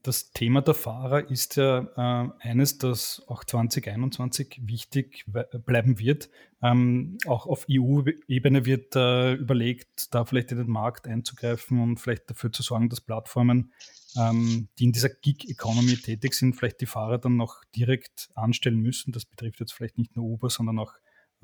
das 0.08 0.30
Thema 0.32 0.62
der 0.62 0.74
Fahrer 0.74 1.30
ist 1.30 1.56
ja 1.56 1.80
äh, 1.96 2.30
eines, 2.40 2.78
das 2.78 3.22
auch 3.26 3.44
2021 3.44 4.60
wichtig 4.62 5.26
bleiben 5.66 5.98
wird. 5.98 6.30
Ähm, 6.62 7.18
auch 7.26 7.46
auf 7.46 7.66
EU-Ebene 7.70 8.64
wird 8.64 8.96
äh, 8.96 9.34
überlegt, 9.34 10.14
da 10.14 10.24
vielleicht 10.24 10.50
in 10.50 10.58
den 10.58 10.70
Markt 10.70 11.06
einzugreifen 11.06 11.80
und 11.80 11.98
vielleicht 11.98 12.30
dafür 12.30 12.50
zu 12.50 12.62
sorgen, 12.62 12.88
dass 12.88 13.00
Plattformen, 13.00 13.72
ähm, 14.16 14.68
die 14.78 14.84
in 14.84 14.92
dieser 14.92 15.10
Gig-Economy 15.10 15.96
tätig 15.96 16.34
sind, 16.34 16.54
vielleicht 16.54 16.80
die 16.80 16.86
Fahrer 16.86 17.18
dann 17.18 17.36
noch 17.36 17.62
direkt 17.76 18.30
anstellen 18.34 18.80
müssen. 18.80 19.12
Das 19.12 19.24
betrifft 19.24 19.60
jetzt 19.60 19.72
vielleicht 19.72 19.98
nicht 19.98 20.16
nur 20.16 20.24
Uber, 20.24 20.50
sondern 20.50 20.78
auch 20.78 20.94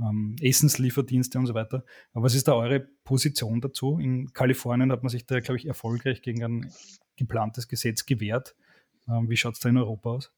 ähm, 0.00 0.37
Essenslieferdienste 0.40 1.38
und 1.38 1.47
so 1.47 1.54
weiter. 1.54 1.85
Aber 2.12 2.25
was 2.25 2.35
ist 2.35 2.49
da 2.49 2.54
eure 2.54 2.80
Position 2.80 3.61
dazu? 3.61 3.99
In 3.99 4.33
Kalifornien 4.33 4.90
hat 4.92 5.02
man 5.02 5.11
sich 5.11 5.26
da, 5.26 5.40
glaube 5.40 5.59
ich, 5.59 5.66
erfolgreich 5.66 6.23
gegen 6.23 6.42
ein 6.42 6.73
geplantes 7.16 7.68
Gesetz 7.68 8.06
gewährt. 8.06 8.56
Ähm, 9.09 9.28
wie 9.28 9.37
schaut 9.37 9.54
es 9.54 9.61
da 9.61 9.68
in 9.68 9.76
Europa 9.76 10.11
aus? 10.11 10.33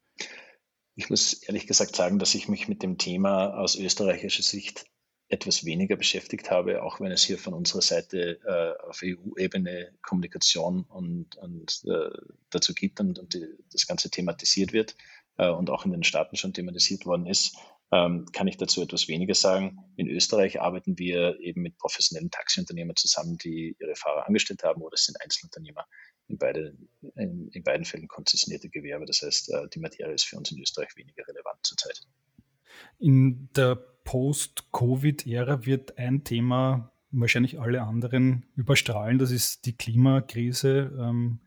Ich 0.94 1.10
muss 1.10 1.34
ehrlich 1.34 1.66
gesagt 1.66 1.94
sagen, 1.94 2.18
dass 2.18 2.34
ich 2.34 2.48
mich 2.48 2.68
mit 2.68 2.82
dem 2.82 2.98
Thema 2.98 3.58
aus 3.58 3.76
österreichischer 3.76 4.42
Sicht 4.42 4.86
etwas 5.28 5.64
weniger 5.64 5.96
beschäftigt 5.96 6.50
habe, 6.50 6.82
auch 6.82 7.00
wenn 7.00 7.10
es 7.10 7.24
hier 7.24 7.38
von 7.38 7.52
unserer 7.52 7.82
Seite 7.82 8.38
äh, 8.44 8.88
auf 8.88 9.00
EU-Ebene 9.02 9.92
Kommunikation 10.02 10.84
und, 10.84 11.36
und 11.36 11.82
äh, 11.86 12.10
dazu 12.50 12.74
gibt 12.74 13.00
und, 13.00 13.18
und 13.18 13.34
die, 13.34 13.46
das 13.72 13.86
Ganze 13.86 14.10
thematisiert 14.10 14.72
wird 14.72 14.96
äh, 15.38 15.48
und 15.48 15.68
auch 15.70 15.84
in 15.84 15.90
den 15.90 16.04
Staaten 16.04 16.36
schon 16.36 16.52
thematisiert 16.52 17.06
worden 17.06 17.26
ist, 17.26 17.56
ähm, 17.92 18.26
kann 18.32 18.46
ich 18.46 18.56
dazu 18.56 18.82
etwas 18.82 19.08
weniger 19.08 19.34
sagen. 19.34 19.78
In 19.96 20.08
Österreich 20.08 20.60
arbeiten 20.60 20.98
wir 20.98 21.40
eben 21.40 21.62
mit 21.62 21.76
professionellen 21.78 22.30
Taxiunternehmern 22.30 22.96
zusammen, 22.96 23.36
die 23.38 23.76
ihre 23.80 23.96
Fahrer 23.96 24.26
angestellt 24.28 24.62
haben 24.62 24.82
oder 24.82 24.94
es 24.94 25.06
sind 25.06 25.20
Einzelunternehmer, 25.20 25.86
in, 26.28 26.38
beide, 26.38 26.76
in, 27.16 27.48
in 27.48 27.62
beiden 27.64 27.84
Fällen 27.84 28.06
konzessionierte 28.06 28.68
Gewerbe. 28.68 29.06
Das 29.06 29.22
heißt, 29.22 29.52
äh, 29.52 29.68
die 29.74 29.80
Materie 29.80 30.14
ist 30.14 30.24
für 30.24 30.36
uns 30.36 30.52
in 30.52 30.60
Österreich 30.60 30.96
weniger 30.96 31.26
relevant 31.26 31.58
zurzeit. 31.62 32.00
In 32.98 33.48
der 33.54 33.95
Post-Covid-Ära 34.06 35.66
wird 35.66 35.98
ein 35.98 36.24
Thema 36.24 36.92
wahrscheinlich 37.10 37.60
alle 37.60 37.82
anderen 37.82 38.46
überstrahlen. 38.56 39.18
Das 39.18 39.30
ist 39.30 39.66
die 39.66 39.76
Klimakrise. 39.76 40.92
Ähm, 40.98 41.40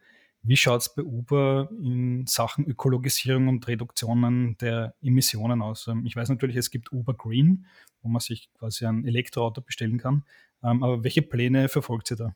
wie 0.44 0.58
schaut 0.58 0.82
es 0.82 0.94
bei 0.94 1.01
Uber 1.01 1.70
in 1.82 2.25
Sachen 2.28 2.66
Ökologisierung 2.66 3.48
und 3.48 3.68
Reduktionen 3.68 4.58
der 4.58 4.94
Emissionen 5.01 5.62
aus? 5.62 5.88
Ähm, 5.88 6.06
ich 6.06 6.16
weiß 6.16 6.30
natürlich, 6.30 6.58
es 6.58 6.70
gibt 6.70 6.92
Uber 6.92 7.13
Green, 7.13 7.66
wo 8.01 8.10
man 8.10 8.20
sich 8.20 8.50
quasi 8.54 8.86
ein 8.86 9.06
Elektroauto 9.06 9.62
bestellen 9.62 9.98
kann. 9.98 10.24
Ähm, 10.63 10.84
aber 10.84 11.04
welche 11.04 11.22
Pläne 11.22 11.70
verfolgt 11.70 12.12
ihr 12.12 12.18
da? 12.18 12.36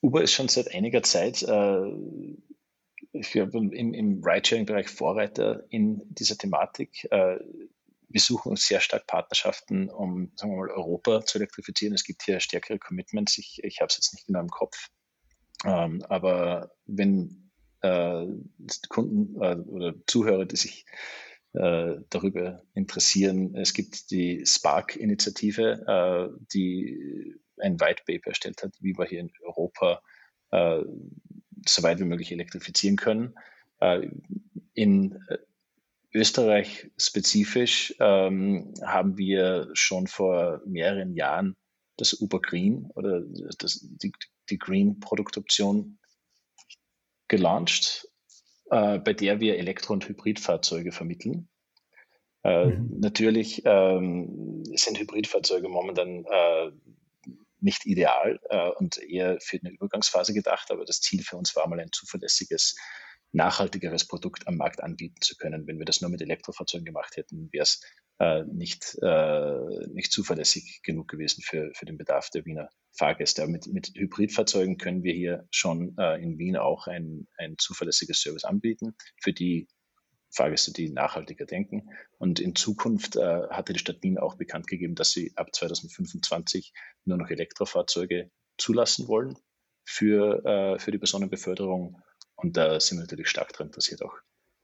Uber 0.00 0.22
ist 0.22 0.32
schon 0.32 0.48
seit 0.48 0.74
einiger 0.74 1.02
Zeit, 1.02 1.42
äh, 1.42 1.92
im, 3.12 3.94
im 3.94 4.24
Ridesharing-Bereich 4.24 4.88
Vorreiter 4.88 5.64
in 5.68 6.02
dieser 6.08 6.36
Thematik. 6.36 7.06
Äh, 7.10 7.38
wir 8.12 8.20
suchen 8.20 8.50
uns 8.50 8.66
sehr 8.66 8.80
stark 8.80 9.06
Partnerschaften, 9.06 9.88
um 9.88 10.32
sagen 10.36 10.52
wir 10.52 10.58
mal, 10.58 10.70
Europa 10.70 11.24
zu 11.24 11.38
elektrifizieren. 11.38 11.94
Es 11.94 12.04
gibt 12.04 12.22
hier 12.22 12.40
stärkere 12.40 12.78
Commitments. 12.78 13.38
Ich, 13.38 13.60
ich 13.62 13.80
habe 13.80 13.88
es 13.88 13.96
jetzt 13.96 14.12
nicht 14.12 14.26
genau 14.26 14.40
im 14.40 14.50
Kopf. 14.50 14.88
Ähm, 15.64 16.04
aber 16.08 16.72
wenn 16.86 17.50
äh, 17.80 18.26
Kunden 18.88 19.40
äh, 19.40 19.56
oder 19.56 19.94
Zuhörer, 20.06 20.44
die 20.44 20.56
sich 20.56 20.84
äh, 21.54 21.96
darüber 22.10 22.62
interessieren, 22.74 23.54
es 23.56 23.72
gibt 23.72 24.10
die 24.10 24.44
Spark-Initiative, 24.46 25.84
äh, 25.86 26.42
die 26.52 27.36
ein 27.60 27.80
White 27.80 28.02
Paper 28.06 28.28
erstellt 28.28 28.62
hat, 28.62 28.74
wie 28.80 28.96
wir 28.96 29.06
hier 29.06 29.20
in 29.20 29.32
Europa 29.42 30.02
äh, 30.50 30.82
so 31.66 31.82
weit 31.82 32.00
wie 32.00 32.04
möglich 32.04 32.32
elektrifizieren 32.32 32.96
können. 32.96 33.34
In 34.74 35.18
Österreich 36.14 36.90
spezifisch 36.98 37.94
ähm, 37.98 38.74
haben 38.82 39.16
wir 39.16 39.70
schon 39.72 40.06
vor 40.06 40.60
mehreren 40.66 41.14
Jahren 41.14 41.56
das 41.96 42.14
Uber 42.14 42.40
Green 42.40 42.90
oder 42.94 43.22
das, 43.58 43.80
die, 43.82 44.12
die 44.50 44.58
Green 44.58 45.00
Produktoption 45.00 45.98
gelauncht, 47.28 48.08
äh, 48.70 48.98
bei 48.98 49.14
der 49.14 49.40
wir 49.40 49.58
Elektro- 49.58 49.94
und 49.94 50.08
Hybridfahrzeuge 50.08 50.92
vermitteln. 50.92 51.48
Äh, 52.44 52.66
mhm. 52.66 53.00
Natürlich 53.00 53.62
ähm, 53.64 54.64
sind 54.74 54.98
Hybridfahrzeuge 54.98 55.68
momentan 55.68 56.24
äh, 56.24 56.72
nicht 57.60 57.86
ideal 57.86 58.40
äh, 58.50 58.70
und 58.70 58.98
eher 58.98 59.38
für 59.40 59.58
eine 59.62 59.70
Übergangsphase 59.70 60.34
gedacht, 60.34 60.70
aber 60.70 60.84
das 60.84 61.00
Ziel 61.00 61.22
für 61.22 61.36
uns 61.36 61.54
war 61.54 61.68
mal 61.68 61.80
ein 61.80 61.92
zuverlässiges, 61.92 62.76
nachhaltigeres 63.32 64.06
Produkt 64.06 64.46
am 64.46 64.56
Markt 64.56 64.82
anbieten 64.82 65.20
zu 65.20 65.36
können. 65.36 65.66
Wenn 65.66 65.78
wir 65.78 65.86
das 65.86 66.00
nur 66.00 66.10
mit 66.10 66.20
Elektrofahrzeugen 66.20 66.84
gemacht 66.84 67.16
hätten, 67.16 67.48
wäre 67.52 67.62
es 67.62 67.80
äh, 68.18 68.44
nicht, 68.44 68.98
äh, 69.02 69.86
nicht 69.88 70.12
zuverlässig 70.12 70.80
genug 70.82 71.08
gewesen 71.08 71.42
für, 71.42 71.72
für 71.74 71.86
den 71.86 71.96
Bedarf 71.96 72.30
der 72.30 72.44
Wiener 72.44 72.68
Fahrgäste. 72.92 73.42
Aber 73.42 73.50
mit, 73.50 73.66
mit 73.66 73.92
Hybridfahrzeugen 73.94 74.76
können 74.76 75.02
wir 75.02 75.14
hier 75.14 75.46
schon 75.50 75.96
äh, 75.98 76.22
in 76.22 76.38
Wien 76.38 76.56
auch 76.56 76.86
ein, 76.86 77.26
ein 77.38 77.56
zuverlässiges 77.58 78.20
Service 78.20 78.44
anbieten, 78.44 78.94
für 79.20 79.32
die 79.32 79.66
Fahrgäste, 80.30 80.72
die 80.72 80.90
nachhaltiger 80.90 81.46
denken. 81.46 81.90
Und 82.18 82.40
in 82.40 82.54
Zukunft 82.54 83.16
äh, 83.16 83.48
hatte 83.50 83.72
die 83.72 83.78
Stadt 83.78 84.02
Wien 84.02 84.18
auch 84.18 84.36
bekannt 84.36 84.66
gegeben, 84.66 84.94
dass 84.94 85.12
sie 85.12 85.32
ab 85.36 85.54
2025 85.54 86.72
nur 87.04 87.18
noch 87.18 87.30
Elektrofahrzeuge 87.30 88.30
zulassen 88.56 89.08
wollen 89.08 89.36
für, 89.84 90.44
äh, 90.44 90.78
für 90.78 90.90
die 90.90 90.98
Personenbeförderung. 90.98 92.00
Und 92.42 92.56
da 92.56 92.80
sind 92.80 92.98
wir 92.98 93.02
natürlich 93.02 93.28
stark 93.28 93.52
daran 93.52 93.68
interessiert, 93.68 94.02
auch 94.02 94.16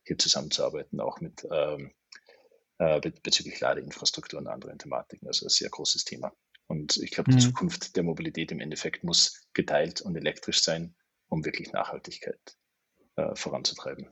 hier 0.04 0.18
zusammenzuarbeiten, 0.18 1.00
auch 1.00 1.20
mit 1.20 1.46
ähm, 1.50 1.92
äh, 2.78 3.00
bezüglich 3.22 3.60
Ladeinfrastruktur 3.60 4.40
und 4.40 4.48
anderen 4.48 4.78
Thematiken. 4.78 5.28
Also 5.28 5.46
ein 5.46 5.50
sehr 5.50 5.70
großes 5.70 6.04
Thema. 6.04 6.32
Und 6.66 6.96
ich 6.98 7.10
glaube, 7.12 7.30
die 7.30 7.36
mhm. 7.36 7.40
Zukunft 7.40 7.96
der 7.96 8.02
Mobilität 8.02 8.52
im 8.52 8.60
Endeffekt 8.60 9.04
muss 9.04 9.48
geteilt 9.54 10.00
und 10.00 10.16
elektrisch 10.16 10.62
sein, 10.62 10.94
um 11.28 11.44
wirklich 11.44 11.72
Nachhaltigkeit 11.72 12.56
äh, 13.16 13.34
voranzutreiben. 13.34 14.08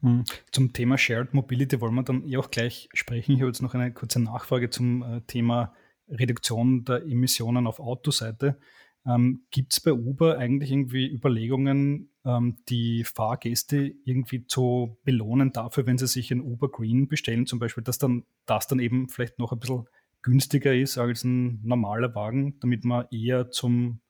Hm. 0.00 0.24
Zum 0.50 0.72
Thema 0.72 0.98
Shared 0.98 1.32
Mobility 1.32 1.80
wollen 1.80 1.94
wir 1.94 2.02
dann 2.02 2.26
eh 2.26 2.36
auch 2.36 2.50
gleich 2.50 2.88
sprechen. 2.92 3.32
Ich 3.32 3.40
habe 3.40 3.48
jetzt 3.48 3.62
noch 3.62 3.74
eine 3.74 3.92
kurze 3.92 4.20
Nachfrage 4.20 4.68
zum 4.68 5.02
äh, 5.02 5.20
Thema 5.22 5.74
Reduktion 6.08 6.84
der 6.84 7.02
Emissionen 7.02 7.66
auf 7.68 7.78
Autoseite. 7.78 8.58
Ähm, 9.06 9.46
Gibt 9.50 9.72
es 9.72 9.80
bei 9.80 9.92
Uber 9.92 10.38
eigentlich 10.38 10.72
irgendwie 10.72 11.06
Überlegungen, 11.06 12.11
die 12.24 13.04
Fahrgäste 13.04 13.92
irgendwie 14.04 14.46
zu 14.46 14.96
belohnen 15.04 15.52
dafür, 15.52 15.86
wenn 15.86 15.98
sie 15.98 16.06
sich 16.06 16.30
ein 16.30 16.40
Uber 16.40 16.70
Green 16.70 17.08
bestellen, 17.08 17.46
zum 17.46 17.58
Beispiel, 17.58 17.82
dass 17.82 17.98
dann 17.98 18.24
das 18.46 18.68
dann 18.68 18.78
eben 18.78 19.08
vielleicht 19.08 19.40
noch 19.40 19.52
ein 19.52 19.58
bisschen 19.58 19.88
günstiger 20.22 20.74
ist 20.74 20.98
als 20.98 21.24
ein 21.24 21.60
normaler 21.64 22.14
Wagen, 22.14 22.58
damit 22.60 22.84
man 22.84 23.06
eher 23.10 23.50
zum, 23.50 24.00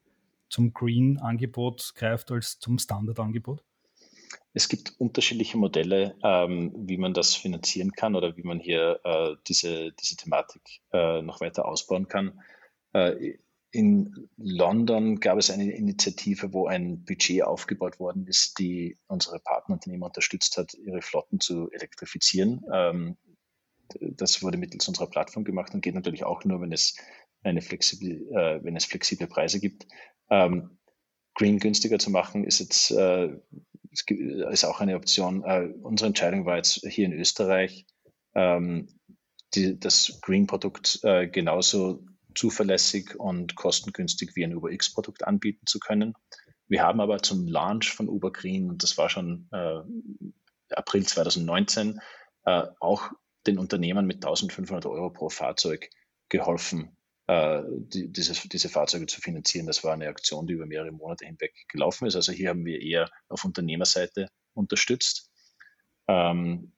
zum 0.49 0.73
Green-Angebot 0.73 1.95
greift 1.97 2.31
als 2.31 2.59
zum 2.59 2.78
Standard-Angebot? 2.78 3.64
Es 4.54 4.69
gibt 4.69 4.95
unterschiedliche 4.99 5.57
Modelle, 5.57 6.14
ähm, 6.23 6.73
wie 6.76 6.99
man 6.99 7.14
das 7.14 7.35
finanzieren 7.35 7.92
kann 7.92 8.14
oder 8.14 8.37
wie 8.37 8.42
man 8.42 8.61
hier 8.61 9.00
äh, 9.04 9.35
diese, 9.49 9.92
diese 9.92 10.16
Thematik 10.16 10.83
äh, 10.92 11.23
noch 11.23 11.40
weiter 11.40 11.66
ausbauen 11.66 12.07
kann. 12.09 12.40
Äh, 12.92 13.38
in 13.73 14.29
London 14.37 15.19
gab 15.19 15.38
es 15.38 15.50
eine 15.50 15.73
Initiative, 15.73 16.52
wo 16.52 16.67
ein 16.67 17.05
Budget 17.05 17.43
aufgebaut 17.43 17.99
worden 17.99 18.26
ist, 18.26 18.59
die 18.59 18.99
unsere 19.07 19.41
Partnerunternehmen 19.41 20.07
unterstützt 20.07 20.59
hat, 20.59 20.75
ihre 20.75 21.00
Flotten 21.00 21.41
zu 21.41 21.71
elektrifizieren. 21.71 22.62
Ähm, 22.73 23.17
das 23.99 24.43
wurde 24.43 24.59
mittels 24.59 24.87
unserer 24.88 25.09
Plattform 25.09 25.45
gemacht 25.45 25.73
und 25.73 25.81
geht 25.81 25.95
natürlich 25.95 26.25
auch 26.25 26.45
nur, 26.45 26.61
wenn 26.61 26.73
es, 26.73 26.97
eine 27.43 27.62
flexible, 27.62 28.29
äh, 28.31 28.62
wenn 28.62 28.76
es 28.76 28.85
flexible 28.85 29.26
Preise 29.26 29.59
gibt. 29.59 29.87
Ähm, 30.31 30.79
Green 31.35 31.59
günstiger 31.59 31.99
zu 31.99 32.11
machen, 32.11 32.45
ist 32.45 32.61
jetzt 32.61 32.91
äh, 32.91 33.31
ist 34.50 34.64
auch 34.64 34.81
eine 34.81 34.97
Option. 34.97 35.45
Äh, 35.45 35.73
unsere 35.83 36.09
Entscheidung 36.09 36.45
war 36.45 36.57
jetzt 36.57 36.87
hier 36.87 37.07
in 37.07 37.12
Österreich, 37.14 37.87
ähm, 38.35 38.88
die, 39.55 39.79
das 39.79 40.21
Green-Produkt 40.23 41.00
genauso 41.02 42.07
zuverlässig 42.34 43.16
und 43.16 43.54
kostengünstig 43.54 44.34
wie 44.34 44.44
ein 44.44 44.54
Uber 44.54 44.70
X-Produkt 44.70 45.24
anbieten 45.24 45.66
zu 45.66 45.78
können. 45.78 46.14
Wir 46.68 46.82
haben 46.82 47.00
aber 47.00 47.22
zum 47.22 47.46
Launch 47.46 47.90
von 47.90 48.08
Uber 48.08 48.32
Green, 48.32 48.70
und 48.70 48.82
das 48.82 48.96
war 48.96 49.10
schon 49.10 49.48
äh, 49.52 49.80
April 50.74 51.06
2019, 51.06 52.00
äh, 52.44 52.64
auch 52.80 53.10
den 53.46 53.58
Unternehmern 53.58 54.06
mit 54.06 54.24
1500 54.24 54.86
Euro 54.86 55.10
pro 55.10 55.28
Fahrzeug 55.28 55.90
geholfen, 56.28 56.96
äh, 57.26 57.62
die, 57.68 58.10
diese, 58.10 58.48
diese 58.48 58.68
Fahrzeuge 58.68 59.06
zu 59.06 59.20
finanzieren. 59.20 59.66
Das 59.66 59.84
war 59.84 59.92
eine 59.92 60.08
Aktion, 60.08 60.46
die 60.46 60.54
über 60.54 60.66
mehrere 60.66 60.92
Monate 60.92 61.26
hinweg 61.26 61.54
gelaufen 61.68 62.06
ist. 62.06 62.16
Also 62.16 62.32
hier 62.32 62.50
haben 62.50 62.64
wir 62.64 62.80
eher 62.80 63.10
auf 63.28 63.44
Unternehmerseite 63.44 64.28
unterstützt. 64.54 65.30
Ähm, 66.08 66.72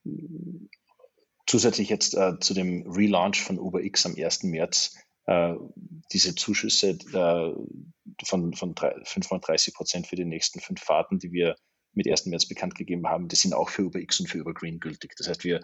zusätzlich 1.47 1.89
jetzt 1.89 2.15
äh, 2.15 2.39
zu 2.39 2.53
dem 2.53 2.89
Relaunch 2.91 3.41
von 3.41 3.59
Uber 3.59 3.83
X 3.83 4.05
am 4.05 4.15
1. 4.15 4.43
März 4.43 4.97
diese 5.27 6.35
Zuschüsse 6.35 6.89
äh, 7.13 8.25
von, 8.25 8.53
von 8.53 8.75
35 8.75 9.73
Prozent 9.73 10.07
für 10.07 10.15
die 10.15 10.25
nächsten 10.25 10.59
fünf 10.59 10.81
Fahrten, 10.81 11.19
die 11.19 11.31
wir 11.31 11.55
mit 11.93 12.07
1. 12.07 12.27
März 12.27 12.47
bekannt 12.47 12.75
gegeben 12.75 13.07
haben, 13.07 13.27
die 13.27 13.35
sind 13.35 13.53
auch 13.53 13.69
für 13.69 13.85
Uber 13.85 13.99
X 13.99 14.19
und 14.19 14.27
für 14.27 14.41
Uber 14.41 14.53
Green 14.53 14.79
gültig. 14.79 15.15
Das 15.17 15.27
heißt, 15.27 15.43
wir, 15.43 15.61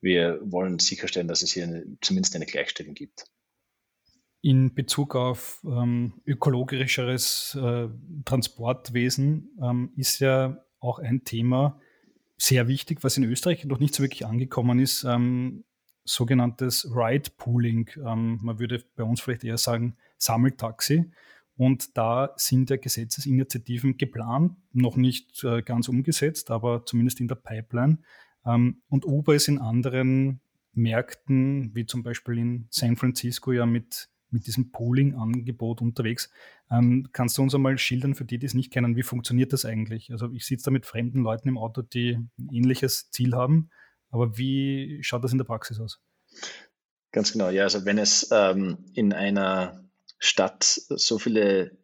wir 0.00 0.38
wollen 0.44 0.78
sicherstellen, 0.78 1.26
dass 1.26 1.42
es 1.42 1.52
hier 1.52 1.64
eine, 1.64 1.84
zumindest 2.00 2.36
eine 2.36 2.46
Gleichstellung 2.46 2.94
gibt. 2.94 3.24
In 4.42 4.74
Bezug 4.74 5.16
auf 5.16 5.60
ähm, 5.64 6.22
ökologischeres 6.24 7.58
äh, 7.60 7.88
Transportwesen 8.24 9.50
ähm, 9.62 9.92
ist 9.96 10.20
ja 10.20 10.64
auch 10.78 10.98
ein 10.98 11.24
Thema 11.24 11.78
sehr 12.38 12.68
wichtig, 12.68 13.04
was 13.04 13.18
in 13.18 13.24
Österreich 13.24 13.64
noch 13.66 13.80
nicht 13.80 13.94
so 13.94 14.02
wirklich 14.02 14.24
angekommen 14.24 14.78
ist. 14.78 15.04
Ähm, 15.04 15.64
sogenanntes 16.04 16.86
Ride 16.94 17.30
Pooling. 17.36 17.90
Ähm, 18.04 18.38
man 18.42 18.58
würde 18.58 18.82
bei 18.96 19.04
uns 19.04 19.20
vielleicht 19.20 19.44
eher 19.44 19.58
sagen 19.58 19.96
Sammeltaxi. 20.18 21.10
Und 21.56 21.96
da 21.98 22.32
sind 22.36 22.70
ja 22.70 22.76
Gesetzesinitiativen 22.76 23.98
geplant, 23.98 24.56
noch 24.72 24.96
nicht 24.96 25.44
äh, 25.44 25.60
ganz 25.62 25.88
umgesetzt, 25.88 26.50
aber 26.50 26.86
zumindest 26.86 27.20
in 27.20 27.28
der 27.28 27.34
Pipeline. 27.34 27.98
Ähm, 28.46 28.82
und 28.88 29.04
Uber 29.04 29.34
ist 29.34 29.48
in 29.48 29.58
anderen 29.58 30.40
Märkten, 30.72 31.74
wie 31.74 31.84
zum 31.84 32.02
Beispiel 32.02 32.38
in 32.38 32.66
San 32.70 32.96
Francisco, 32.96 33.52
ja 33.52 33.66
mit, 33.66 34.08
mit 34.30 34.46
diesem 34.46 34.72
Pooling-Angebot 34.72 35.82
unterwegs. 35.82 36.30
Ähm, 36.70 37.08
kannst 37.12 37.36
du 37.36 37.42
uns 37.42 37.54
einmal 37.54 37.76
schildern, 37.76 38.14
für 38.14 38.24
die, 38.24 38.38
die 38.38 38.46
es 38.46 38.54
nicht 38.54 38.72
kennen, 38.72 38.96
wie 38.96 39.02
funktioniert 39.02 39.52
das 39.52 39.66
eigentlich? 39.66 40.12
Also 40.12 40.30
ich 40.32 40.46
sitze 40.46 40.66
da 40.66 40.70
mit 40.70 40.86
fremden 40.86 41.20
Leuten 41.20 41.48
im 41.48 41.58
Auto, 41.58 41.82
die 41.82 42.12
ein 42.38 42.48
ähnliches 42.50 43.10
Ziel 43.10 43.34
haben 43.34 43.68
aber 44.10 44.36
wie 44.36 44.98
schaut 45.02 45.24
das 45.24 45.32
in 45.32 45.38
der 45.38 45.44
Praxis 45.44 45.80
aus? 45.80 46.00
Ganz 47.12 47.32
genau, 47.32 47.50
ja. 47.50 47.64
Also 47.64 47.84
wenn 47.84 47.98
es 47.98 48.28
ähm, 48.32 48.84
in 48.94 49.12
einer 49.12 49.84
Stadt 50.18 50.64
so 50.64 51.18
viele 51.18 51.78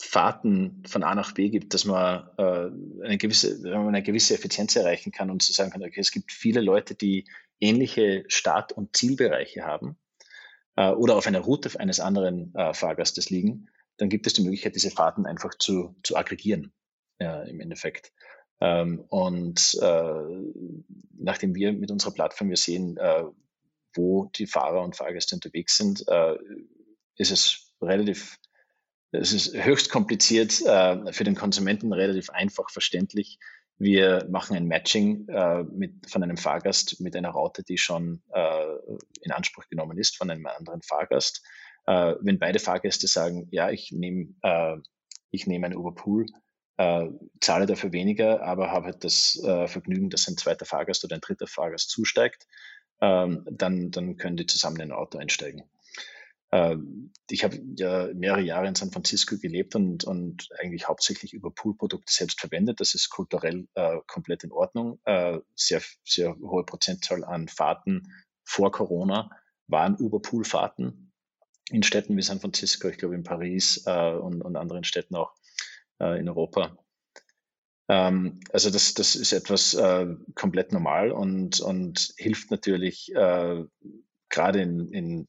Fahrten 0.00 0.82
von 0.86 1.02
A 1.02 1.14
nach 1.14 1.32
B 1.32 1.48
gibt, 1.48 1.72
dass 1.72 1.84
man, 1.84 2.28
äh, 2.36 3.04
eine, 3.04 3.18
gewisse, 3.18 3.60
eine 3.64 4.02
gewisse 4.02 4.34
Effizienz 4.34 4.76
erreichen 4.76 5.10
kann 5.10 5.30
und 5.30 5.42
zu 5.42 5.52
sagen 5.52 5.70
kann, 5.70 5.82
okay, 5.82 6.00
es 6.00 6.10
gibt 6.10 6.32
viele 6.32 6.60
Leute, 6.60 6.94
die 6.94 7.26
ähnliche 7.60 8.24
Start- 8.28 8.72
und 8.72 8.94
Zielbereiche 8.94 9.62
haben 9.62 9.96
äh, 10.76 10.90
oder 10.90 11.16
auf 11.16 11.26
einer 11.26 11.40
Route 11.40 11.80
eines 11.80 12.00
anderen 12.00 12.54
äh, 12.54 12.74
Fahrgastes 12.74 13.30
liegen, 13.30 13.70
dann 13.96 14.10
gibt 14.10 14.26
es 14.26 14.34
die 14.34 14.42
Möglichkeit, 14.42 14.74
diese 14.74 14.90
Fahrten 14.90 15.24
einfach 15.24 15.54
zu, 15.54 15.96
zu 16.02 16.16
aggregieren 16.16 16.72
äh, 17.18 17.48
im 17.48 17.60
Endeffekt. 17.60 18.12
Ähm, 18.60 19.00
und 19.08 19.78
äh, 19.80 20.42
nachdem 21.18 21.54
wir 21.54 21.72
mit 21.72 21.90
unserer 21.90 22.12
Plattform 22.12 22.48
wir 22.48 22.56
sehen, 22.56 22.96
äh, 22.96 23.24
wo 23.94 24.26
die 24.36 24.46
Fahrer 24.46 24.82
und 24.82 24.96
Fahrgäste 24.96 25.34
unterwegs 25.34 25.76
sind, 25.76 26.04
äh, 26.08 26.36
ist 27.16 27.30
es 27.30 27.72
relativ, 27.80 28.38
es 29.12 29.32
ist 29.32 29.54
höchst 29.54 29.90
kompliziert, 29.90 30.60
äh, 30.62 31.12
für 31.12 31.24
den 31.24 31.34
Konsumenten 31.34 31.92
relativ 31.92 32.30
einfach 32.30 32.70
verständlich. 32.70 33.38
Wir 33.78 34.26
machen 34.30 34.56
ein 34.56 34.66
Matching 34.66 35.28
äh, 35.28 35.62
mit, 35.64 36.10
von 36.10 36.22
einem 36.22 36.38
Fahrgast 36.38 37.00
mit 37.00 37.14
einer 37.14 37.30
Route, 37.30 37.62
die 37.62 37.76
schon 37.76 38.22
äh, 38.32 38.66
in 39.20 39.32
Anspruch 39.32 39.66
genommen 39.68 39.98
ist 39.98 40.16
von 40.16 40.30
einem 40.30 40.46
anderen 40.46 40.82
Fahrgast. 40.82 41.42
wenn 41.86 42.40
beide 42.40 42.58
Fahrgäste 42.58 43.06
sagen, 43.06 43.46
ja, 43.52 43.70
ich 43.70 43.92
nehme 43.92 44.34
ich 45.30 45.46
nehme 45.46 45.66
einen 45.66 45.76
Uberpool, 45.76 46.26
äh, 46.78 47.08
zahle 47.40 47.66
dafür 47.66 47.92
weniger, 47.92 48.42
aber 48.42 48.70
habe 48.70 48.86
halt 48.86 49.04
das 49.04 49.40
äh, 49.42 49.66
Vergnügen, 49.66 50.10
dass 50.10 50.28
ein 50.28 50.36
zweiter 50.36 50.66
Fahrgast 50.66 51.04
oder 51.04 51.16
ein 51.16 51.20
dritter 51.20 51.46
Fahrgast 51.46 51.90
zusteigt, 51.90 52.46
ähm, 53.00 53.46
dann, 53.50 53.90
dann 53.90 54.16
können 54.16 54.36
die 54.36 54.46
zusammen 54.46 54.76
in 54.76 54.90
ein 54.90 54.92
Auto 54.92 55.18
einsteigen. 55.18 55.64
Ähm, 56.52 57.12
ich 57.28 57.44
habe 57.44 57.58
ja 57.76 58.08
mehrere 58.14 58.42
Jahre 58.42 58.68
in 58.68 58.74
San 58.74 58.92
Francisco 58.92 59.36
gelebt 59.36 59.74
und, 59.74 60.04
und 60.04 60.48
eigentlich 60.58 60.88
hauptsächlich 60.88 61.32
über 61.32 61.50
Poolprodukte 61.50 62.12
selbst 62.12 62.40
verwendet. 62.40 62.80
Das 62.80 62.94
ist 62.94 63.10
kulturell 63.10 63.66
äh, 63.74 63.98
komplett 64.06 64.44
in 64.44 64.52
Ordnung. 64.52 65.00
Äh, 65.04 65.38
sehr, 65.54 65.82
sehr 66.04 66.36
hohe 66.36 66.64
Prozentzahl 66.64 67.24
an 67.24 67.48
Fahrten 67.48 68.12
vor 68.44 68.70
Corona 68.70 69.30
waren 69.66 69.96
über 69.96 70.20
Poolfahrten 70.22 71.12
in 71.70 71.82
Städten 71.82 72.16
wie 72.16 72.22
San 72.22 72.40
Francisco, 72.40 72.88
ich 72.88 72.98
glaube 72.98 73.16
in 73.16 73.24
Paris 73.24 73.82
äh, 73.86 74.12
und, 74.12 74.40
und 74.40 74.56
anderen 74.56 74.84
Städten 74.84 75.16
auch 75.16 75.34
äh, 76.00 76.18
in 76.18 76.28
Europa. 76.28 76.76
Ähm, 77.88 78.40
also 78.50 78.70
das, 78.70 78.94
das 78.94 79.14
ist 79.14 79.32
etwas 79.32 79.74
äh, 79.74 80.06
komplett 80.34 80.72
normal 80.72 81.12
und, 81.12 81.60
und 81.60 82.14
hilft 82.16 82.50
natürlich 82.50 83.14
äh, 83.14 83.64
gerade 84.28 84.60
in, 84.60 84.92
in, 84.92 85.28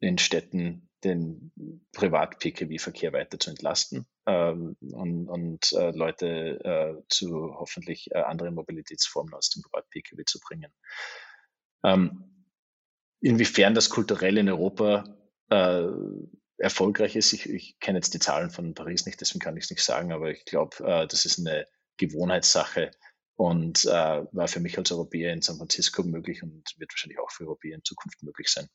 in 0.00 0.18
Städten 0.18 0.88
den 1.04 1.52
Privat-Pkw-Verkehr 1.92 3.12
weiter 3.12 3.38
zu 3.38 3.50
entlasten 3.50 4.06
ähm, 4.26 4.76
und, 4.80 5.28
und 5.28 5.72
äh, 5.72 5.90
Leute 5.92 6.60
äh, 6.64 7.02
zu 7.08 7.54
hoffentlich 7.58 8.10
äh, 8.10 8.18
anderen 8.18 8.54
Mobilitätsformen 8.54 9.34
aus 9.34 9.50
dem 9.50 9.62
Privat-Pkw 9.62 10.24
zu 10.24 10.40
bringen. 10.40 10.72
Ähm, 11.84 12.46
inwiefern 13.20 13.74
das 13.74 13.90
kulturell 13.90 14.38
in 14.38 14.48
Europa 14.48 15.04
äh, 15.50 15.86
erfolgreich 16.58 17.16
ist. 17.16 17.32
Ich, 17.32 17.48
ich 17.48 17.78
kenne 17.80 17.98
jetzt 17.98 18.14
die 18.14 18.18
Zahlen 18.18 18.50
von 18.50 18.74
Paris 18.74 19.06
nicht, 19.06 19.20
deswegen 19.20 19.40
kann 19.40 19.56
ich 19.56 19.64
es 19.64 19.70
nicht 19.70 19.82
sagen, 19.82 20.12
aber 20.12 20.30
ich 20.30 20.44
glaube, 20.44 20.76
äh, 20.84 21.06
das 21.06 21.24
ist 21.24 21.38
eine 21.38 21.66
Gewohnheitssache 21.96 22.90
und 23.34 23.84
äh, 23.84 23.88
war 24.32 24.48
für 24.48 24.60
mich 24.60 24.78
als 24.78 24.90
Europäer 24.92 25.32
in 25.32 25.42
San 25.42 25.58
Francisco 25.58 26.02
möglich 26.02 26.42
und 26.42 26.74
wird 26.78 26.92
wahrscheinlich 26.92 27.18
auch 27.18 27.30
für 27.30 27.44
Europäer 27.44 27.76
in 27.76 27.84
Zukunft 27.84 28.22
möglich 28.22 28.48
sein, 28.48 28.66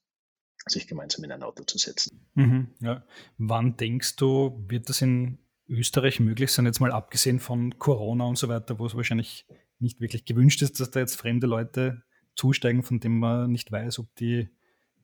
sich 0.68 0.88
gemeinsam 0.88 1.24
in 1.24 1.32
ein 1.32 1.44
Auto 1.44 1.64
zu 1.64 1.78
setzen. 1.78 2.28
Mhm, 2.36 2.68
ja. 2.80 3.04
Wann 3.38 3.78
denkst 3.78 4.16
du, 4.18 4.64
wird 4.68 4.90
das 4.90 5.02
in 5.02 5.40
Österreich 5.68 6.20
möglich 6.20 6.52
sein, 6.52 6.66
jetzt 6.66 6.80
mal 6.80 6.92
abgesehen 6.92 7.40
von 7.40 7.80
Corona 7.80 8.26
und 8.26 8.38
so 8.38 8.50
weiter, 8.50 8.78
wo 8.78 8.86
es 8.86 8.96
wahrscheinlich 8.96 9.48
nicht 9.80 10.00
wirklich 10.00 10.26
gewünscht 10.26 10.62
ist, 10.62 10.80
dass 10.80 10.92
da 10.92 11.00
jetzt 11.00 11.16
fremde 11.16 11.48
Leute 11.48 12.04
zusteigen, 12.36 12.84
von 12.84 13.00
denen 13.00 13.20
man 13.20 13.52
nicht 13.52 13.72
weiß, 13.72 14.00
ob 14.00 14.14
die 14.16 14.50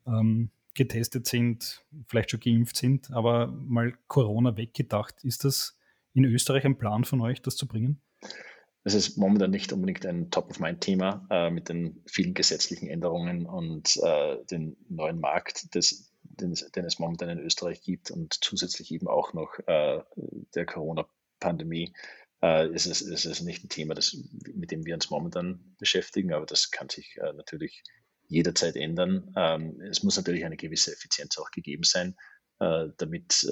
ähm, 0.06 0.52
getestet 0.78 1.28
sind, 1.28 1.84
vielleicht 2.08 2.32
schon 2.32 2.40
geimpft 2.40 2.78
sind, 2.78 3.12
aber 3.12 3.48
mal 3.48 3.94
Corona 4.08 4.56
weggedacht. 4.56 5.24
Ist 5.24 5.44
das 5.44 5.78
in 6.14 6.24
Österreich 6.24 6.66
ein 6.66 6.78
Plan 6.78 7.04
von 7.04 7.20
euch, 7.22 7.42
das 7.42 7.58
zu 7.58 7.68
bringen? 7.68 8.02
es 8.88 8.94
ist 8.94 9.18
momentan 9.18 9.52
nicht 9.52 9.74
unbedingt 9.74 10.06
ein 10.06 10.32
Top-of-Mind-Thema 10.32 11.28
äh, 11.30 11.50
mit 11.50 11.68
den 11.68 12.02
vielen 12.06 12.34
gesetzlichen 12.34 12.88
Änderungen 12.88 13.46
und 13.46 13.98
äh, 13.98 14.38
den 14.46 14.78
neuen 14.88 15.20
Markt, 15.20 15.76
des, 15.76 16.14
den, 16.24 16.54
es, 16.54 16.72
den, 16.72 16.86
es, 16.86 16.98
momentan 16.98 17.28
in 17.28 17.40
Österreich 17.40 17.82
gibt 17.82 18.12
und 18.12 18.34
zusätzlich 18.42 18.94
eben 18.94 19.10
auch 19.10 19.34
noch 19.34 19.60
äh, 19.68 20.00
der 20.56 20.66
Corona-Pandemie. 20.66 21.94
Äh, 22.42 22.74
ist, 22.74 22.86
es, 22.86 23.02
ist 23.02 23.26
es 23.26 23.42
nicht 23.42 23.66
ein 23.66 23.70
Thema, 23.70 23.94
das, 23.94 24.16
mit 24.54 24.72
dem 24.72 24.86
wir 24.86 24.94
uns 24.94 25.10
momentan 25.10 25.76
beschäftigen, 25.80 26.32
aber 26.32 26.46
das 26.46 26.72
kann 26.72 26.88
sich 26.88 27.18
äh, 27.18 27.34
natürlich 27.34 27.84
jederzeit 28.28 28.76
ändern. 28.76 29.34
Ähm, 29.36 29.82
es 29.82 30.04
muss 30.04 30.18
natürlich 30.18 30.46
eine 30.46 30.58
gewisse 30.58 30.92
Effizienz 30.92 31.38
auch 31.38 31.52
gegeben 31.52 31.84
sein, 31.84 32.16
äh, 32.60 32.88
damit, 32.98 33.48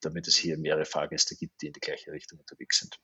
damit 0.00 0.28
es 0.28 0.36
hier 0.36 0.58
mehrere 0.58 0.84
Fahrgäste 0.84 1.36
gibt, 1.36 1.62
die 1.62 1.68
in 1.68 1.72
die 1.72 1.80
gleiche 1.80 2.12
Richtung 2.12 2.38
unterwegs 2.40 2.80
sind. 2.80 2.98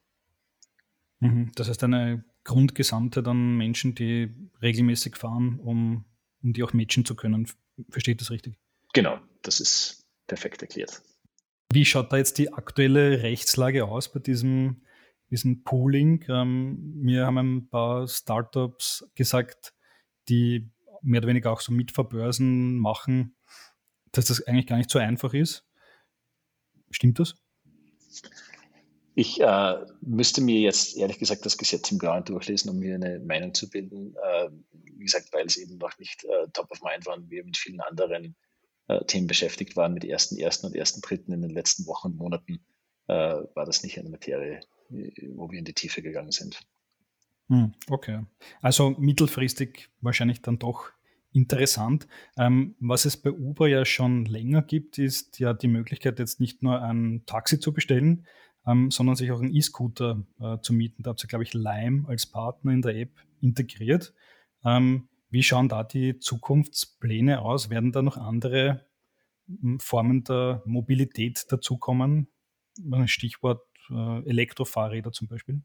Mhm. 1.21 1.53
Das 1.55 1.69
heißt, 1.69 1.83
eine 1.85 2.25
Grundgesamte 2.45 3.25
an 3.27 3.57
Menschen, 3.57 3.95
die 3.95 4.35
regelmäßig 4.62 5.17
fahren, 5.17 5.59
um, 5.61 6.05
um 6.43 6.53
die 6.53 6.62
auch 6.62 6.73
matchen 6.73 7.05
zu 7.05 7.15
können. 7.15 7.49
Versteht 7.91 8.21
das 8.21 8.31
richtig? 8.31 8.59
Genau, 8.93 9.19
das 9.43 9.61
ist 9.61 10.07
perfekt 10.27 10.62
erklärt. 10.62 11.03
Wie 11.73 11.85
schaut 11.85 12.12
da 12.12 12.17
jetzt 12.17 12.39
die 12.39 12.53
aktuelle 12.53 13.23
Rechtslage 13.23 13.85
aus 13.85 14.12
bei 14.12 14.21
diesem, 14.21 14.83
diesem 15.31 15.65
Pooling? 15.65 16.25
Ähm, 16.29 16.95
mir 16.95 17.27
haben 17.27 17.39
ein 17.39 17.69
paar 17.69 18.07
Startups 18.07 19.11
gesagt, 19.15 19.75
die 20.29 20.69
mehr 21.03 21.21
oder 21.21 21.29
weniger 21.29 21.53
auch 21.53 21.61
so 21.61 21.73
Mitverbörsen 21.73 22.79
machen, 22.79 23.37
dass 24.12 24.27
das 24.27 24.43
eigentlich 24.43 24.67
gar 24.67 24.77
nicht 24.77 24.91
so 24.91 24.99
einfach 24.99 25.35
ist. 25.35 25.65
Stimmt 26.91 27.19
das? 27.19 27.35
Ich 29.15 29.41
äh, 29.41 29.77
müsste 30.03 30.43
mir 30.43 30.61
jetzt 30.61 30.97
ehrlich 30.97 31.19
gesagt 31.19 31.47
das 31.47 31.57
Gesetz 31.57 31.91
im 31.91 31.99
Blauen 31.99 32.25
durchlesen, 32.25 32.71
um 32.71 32.79
mir 32.79 32.97
eine 32.97 33.19
Meinung 33.21 33.55
zu 33.55 33.71
bilden. 33.71 34.15
Äh, 34.15 34.51
wie 34.73 35.05
gesagt, 35.05 35.33
weil 35.33 35.47
es 35.47 35.57
eben 35.57 35.79
noch 35.79 35.99
nicht 35.99 36.25
äh, 36.25 36.49
top 36.53 36.71
of 36.71 36.83
mind 36.83 37.07
war 37.07 37.17
und 37.17 37.31
wir 37.31 37.43
mit 37.43 37.57
vielen 37.57 37.81
anderen 37.81 38.37
äh, 38.89 39.05
Themen 39.07 39.27
beschäftigt 39.27 39.75
waren, 39.75 39.95
mit 39.95 40.05
ersten, 40.05 40.37
ersten 40.37 40.67
und 40.67 40.77
ersten 40.77 41.01
Dritten 41.01 41.33
in 41.33 41.41
den 41.41 41.51
letzten 41.51 41.87
Wochen 41.87 42.09
und 42.09 42.17
Monaten, 42.17 42.61
äh, 43.09 43.15
war 43.15 43.65
das 43.65 43.83
nicht 43.83 43.99
eine 43.99 44.11
Materie, 44.11 44.61
wo 44.91 45.51
wir 45.51 45.59
in 45.59 45.65
die 45.65 45.75
Tiefe 45.75 46.03
gegangen 46.03 46.33
sind. 46.33 46.61
Hm, 47.49 47.75
okay. 47.89 48.25
Also 48.61 48.91
mittelfristig 48.99 49.89
wahrscheinlich 50.01 50.43
dann 50.43 50.59
doch 50.59 50.91
interessant. 51.33 52.09
Ähm, 52.37 52.75
was 52.81 53.05
es 53.05 53.17
bei 53.17 53.31
Uber 53.31 53.69
ja 53.69 53.85
schon 53.85 54.25
länger 54.25 54.63
gibt, 54.63 54.99
ist 54.99 55.39
ja 55.39 55.53
die 55.53 55.69
Möglichkeit, 55.69 56.19
jetzt 56.19 56.41
nicht 56.41 56.63
nur 56.63 56.83
ein 56.83 57.23
Taxi 57.27 57.61
zu 57.61 57.73
bestellen, 57.73 58.27
ähm, 58.67 58.91
sondern 58.91 59.17
sich 59.17 59.31
auch 59.31 59.41
einen 59.41 59.55
E-Scooter 59.55 60.25
äh, 60.41 60.59
zu 60.61 60.73
mieten. 60.73 61.03
Da 61.03 61.11
habt 61.11 61.23
ihr, 61.23 61.29
glaube 61.29 61.45
ich, 61.45 61.55
Lime 61.55 62.09
als 62.09 62.27
Partner 62.27 62.73
in 62.73 62.83
der 62.83 62.97
App 62.97 63.13
integriert. 63.41 64.15
Ähm, 64.65 65.09
wie 65.31 65.43
schauen 65.43 65.69
da 65.69 65.85
die 65.85 66.19
Zukunftspläne 66.19 67.43
aus? 67.43 67.71
Werden 67.71 67.93
da 67.93 68.03
noch 68.03 68.17
andere 68.17 68.87
hm, 69.47 69.79
Formen 69.79 70.25
der 70.25 70.63
Mobilität 70.65 71.47
dazukommen? 71.51 72.29
Stichwort 73.07 73.63
äh, 73.91 74.29
Elektrofahrräder 74.29 75.13
zum 75.13 75.29
Beispiel. 75.29 75.63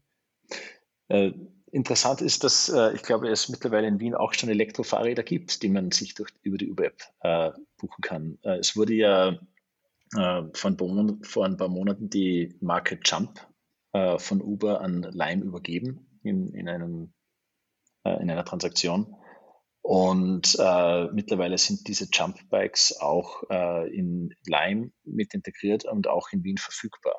Äh, 1.08 1.32
interessant 1.72 2.20
ist, 2.20 2.44
dass 2.44 2.68
äh, 2.68 2.94
ich 2.94 3.02
glaube, 3.02 3.28
es 3.28 3.48
mittlerweile 3.48 3.88
in 3.88 3.98
Wien 3.98 4.14
auch 4.14 4.34
schon 4.34 4.50
Elektrofahrräder 4.50 5.22
gibt, 5.22 5.62
die 5.62 5.70
man 5.70 5.90
sich 5.90 6.14
durch, 6.14 6.30
über 6.42 6.58
die 6.58 6.70
Uber-App 6.70 7.02
äh, 7.22 7.50
buchen 7.78 8.02
kann. 8.02 8.38
Äh, 8.42 8.58
es 8.58 8.76
wurde 8.76 8.92
ja 8.92 9.38
äh, 10.16 10.42
von 10.52 11.18
vor 11.22 11.46
ein 11.46 11.56
paar 11.56 11.68
Monaten 11.68 12.10
die 12.10 12.56
Marke 12.60 13.00
Jump 13.02 13.46
äh, 13.92 14.18
von 14.18 14.42
Uber 14.42 14.82
an 14.82 15.02
Lime 15.02 15.42
übergeben 15.42 16.20
in, 16.22 16.52
in, 16.52 16.68
einem, 16.68 17.14
äh, 18.04 18.22
in 18.22 18.30
einer 18.30 18.44
Transaktion. 18.44 19.16
Und 19.84 20.56
mittlerweile 21.12 21.58
sind 21.58 21.88
diese 21.88 22.06
Jump 22.12 22.48
Bikes 22.50 23.00
auch 23.00 23.42
in 23.90 24.32
Lime 24.46 24.92
mit 25.02 25.34
integriert 25.34 25.84
und 25.86 26.06
auch 26.06 26.28
in 26.30 26.44
Wien 26.44 26.56
verfügbar. 26.56 27.16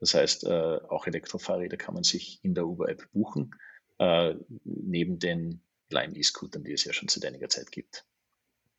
Das 0.00 0.14
heißt, 0.14 0.48
auch 0.48 1.06
Elektrofahrräder 1.06 1.76
kann 1.76 1.92
man 1.92 2.04
sich 2.04 2.40
in 2.42 2.54
der 2.54 2.66
Uber-App 2.66 3.12
buchen, 3.12 3.50
neben 4.64 5.18
den 5.18 5.60
Lime 5.90 6.16
E-Scootern, 6.16 6.64
die 6.64 6.72
es 6.72 6.84
ja 6.84 6.92
schon 6.92 7.08
seit 7.08 7.24
einiger 7.24 7.48
Zeit 7.48 7.72
gibt. 7.72 8.04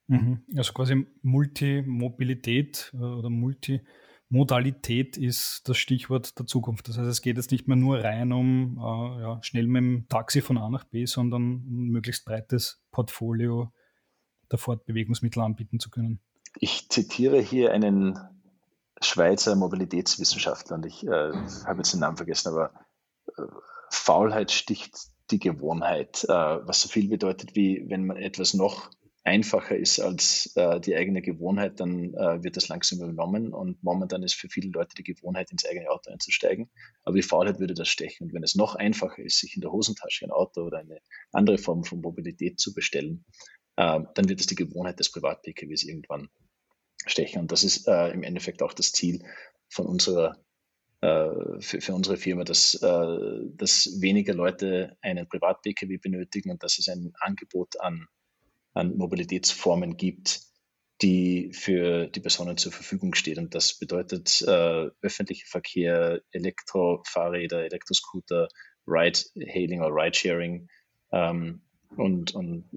Mhm. 0.08 0.44
Also 0.56 0.74
quasi 0.74 1.06
Multimobilität 1.22 2.92
äh, 2.94 2.98
oder 2.98 3.30
Multimodalität 3.30 5.18
ist 5.18 5.70
das 5.70 5.78
Stichwort 5.78 6.38
der 6.40 6.48
Zukunft. 6.48 6.88
Das 6.88 6.98
heißt, 6.98 7.08
es 7.08 7.22
geht 7.22 7.38
jetzt 7.38 7.52
nicht 7.52 7.68
mehr 7.68 7.78
nur 7.78 8.04
rein 8.04 8.32
um 8.32 8.78
äh, 8.78 9.22
ja, 9.22 9.40
schnell 9.44 9.68
mit 9.68 9.82
dem 9.82 10.08
Taxi 10.10 10.42
von 10.42 10.58
A 10.58 10.70
nach 10.70 10.86
B, 10.86 11.06
sondern 11.06 11.44
um 11.44 11.88
ein 11.88 11.92
möglichst 11.92 12.26
breites 12.26 12.82
Portfolio 12.92 13.72
der 14.52 14.58
Fortbewegungsmittel 14.58 15.44
anbieten 15.44 15.80
zu 15.80 15.92
können. 15.92 16.20
Ich 16.60 16.90
zitiere 16.90 17.40
hier 17.40 17.72
einen 17.72 18.18
Schweizer 19.02 19.56
Mobilitätswissenschaftler 19.56 20.78
und 20.78 20.88
ich 20.88 21.06
äh, 21.06 21.32
habe 21.66 21.78
jetzt 21.78 21.94
den 21.94 22.00
Namen 22.00 22.18
vergessen, 22.18 22.50
aber 22.50 22.74
äh, 23.38 23.44
Faulheit 23.92 24.52
sticht 24.52 24.96
die 25.32 25.40
Gewohnheit, 25.40 26.24
äh, 26.24 26.28
was 26.28 26.82
so 26.82 26.90
viel 26.90 27.08
bedeutet 27.08 27.56
wie, 27.56 27.86
wenn 27.88 28.06
man 28.06 28.18
etwas 28.18 28.54
noch 28.54 28.90
einfacher 29.24 29.76
ist 29.76 30.00
als 30.00 30.52
äh, 30.56 30.80
die 30.80 30.96
eigene 30.96 31.22
Gewohnheit, 31.22 31.80
dann 31.80 32.14
äh, 32.14 32.44
wird 32.44 32.58
das 32.58 32.68
langsam 32.68 33.00
übernommen. 33.00 33.54
Und 33.54 33.84
momentan 33.84 34.24
ist 34.24 34.34
für 34.34 34.50
viele 34.50 34.72
Leute 34.72 34.96
die 34.96 35.04
Gewohnheit, 35.04 35.52
ins 35.52 35.66
eigene 35.66 35.90
Auto 35.90 36.12
einzusteigen. 36.12 36.70
Aber 37.04 37.16
die 37.16 37.22
Faulheit 37.22 37.60
würde 37.60 37.74
das 37.74 37.90
stechen. 37.90 38.28
Und 38.28 38.34
wenn 38.34 38.44
es 38.44 38.56
noch 38.56 38.76
einfacher 38.76 39.22
ist, 39.22 39.40
sich 39.40 39.56
in 39.56 39.62
der 39.62 39.72
Hosentasche 39.72 40.26
ein 40.26 40.32
Auto 40.32 40.62
oder 40.62 40.80
eine 40.80 41.00
andere 41.32 41.58
Form 41.58 41.84
von 41.84 42.02
Mobilität 42.02 42.60
zu 42.60 42.74
bestellen, 42.74 43.26
äh, 43.76 44.00
dann 44.16 44.30
wird 44.30 44.40
es 44.40 44.48
die 44.48 44.56
Gewohnheit 44.56 45.00
des 45.00 45.12
Privat-PKWs 45.12 45.84
irgendwann 45.84 46.30
stechen. 47.06 47.42
Und 47.42 47.52
das 47.52 47.64
ist 47.64 47.88
äh, 47.88 48.10
im 48.10 48.24
Endeffekt 48.24 48.64
auch 48.64 48.74
das 48.74 48.92
Ziel 48.92 49.24
von 49.70 49.86
unserer 49.86 50.38
für, 51.02 51.82
für, 51.82 51.94
unsere 51.94 52.18
Firma, 52.18 52.44
dass, 52.44 52.74
äh, 52.76 53.40
dass 53.56 54.02
weniger 54.02 54.34
Leute 54.34 54.98
einen 55.02 55.28
Privat-PKW 55.28 55.98
benötigen 55.98 56.52
und 56.52 56.62
dass 56.62 56.78
es 56.78 56.90
ein 56.90 57.14
Angebot 57.20 57.80
an 57.80 58.08
an 58.74 58.98
Mobilitätsformen 58.98 59.98
gibt, 59.98 60.42
die 61.02 61.52
für 61.54 62.08
die 62.08 62.20
Personen 62.20 62.58
zur 62.58 62.72
Verfügung 62.72 63.16
steht. 63.16 63.38
Und 63.38 63.56
das 63.56 63.78
bedeutet 63.78 64.42
äh, 64.42 64.90
öffentlicher 65.02 65.48
Verkehr, 65.48 66.22
Elektrofahrräder, 66.32 67.64
Elektroscooter, 67.64 68.48
Ride-Hailing 68.86 69.82
oder 69.82 69.94
Ride-Sharing 69.94 70.68
ähm, 71.12 71.62
und, 71.96 72.36
und 72.36 72.70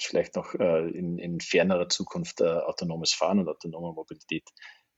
vielleicht 0.00 0.36
noch 0.36 0.54
äh, 0.54 0.88
in, 0.90 1.18
in 1.18 1.40
fernerer 1.40 1.88
Zukunft 1.88 2.40
äh, 2.40 2.44
autonomes 2.44 3.14
Fahren 3.14 3.38
und 3.38 3.48
autonome 3.48 3.94
Mobilität. 3.94 4.44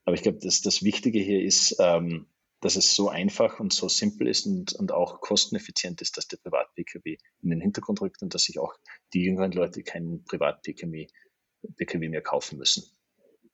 Aber 0.07 0.15
ich 0.15 0.23
glaube, 0.23 0.39
dass 0.39 0.63
das 0.63 0.83
Wichtige 0.83 1.19
hier 1.19 1.43
ist, 1.43 1.77
ähm, 1.81 2.27
dass 2.61 2.77
es 2.77 2.95
so 2.95 3.11
einfach 3.11 3.61
und 3.61 3.73
so 3.73 3.89
simpel 3.89 4.29
ist 4.29 4.47
und, 4.47 4.73
und 4.73 4.93
auch 4.93 5.21
kosteneffizient 5.21 6.01
ist, 6.01 6.17
dass 6.17 6.29
der 6.29 6.39
Privat-Pkw 6.39 7.17
in 7.43 7.51
den 7.51 7.61
Hintergrund 7.61 8.01
rückt 8.01 8.23
und 8.23 8.33
dass 8.33 8.45
sich 8.45 8.59
auch 8.59 8.73
die 9.13 9.25
jüngeren 9.25 9.53
Leute 9.53 9.83
keinen 9.83 10.25
Privat-Pkw 10.25 11.09
mehr 12.09 12.23
kaufen 12.23 12.57
müssen. 12.57 12.85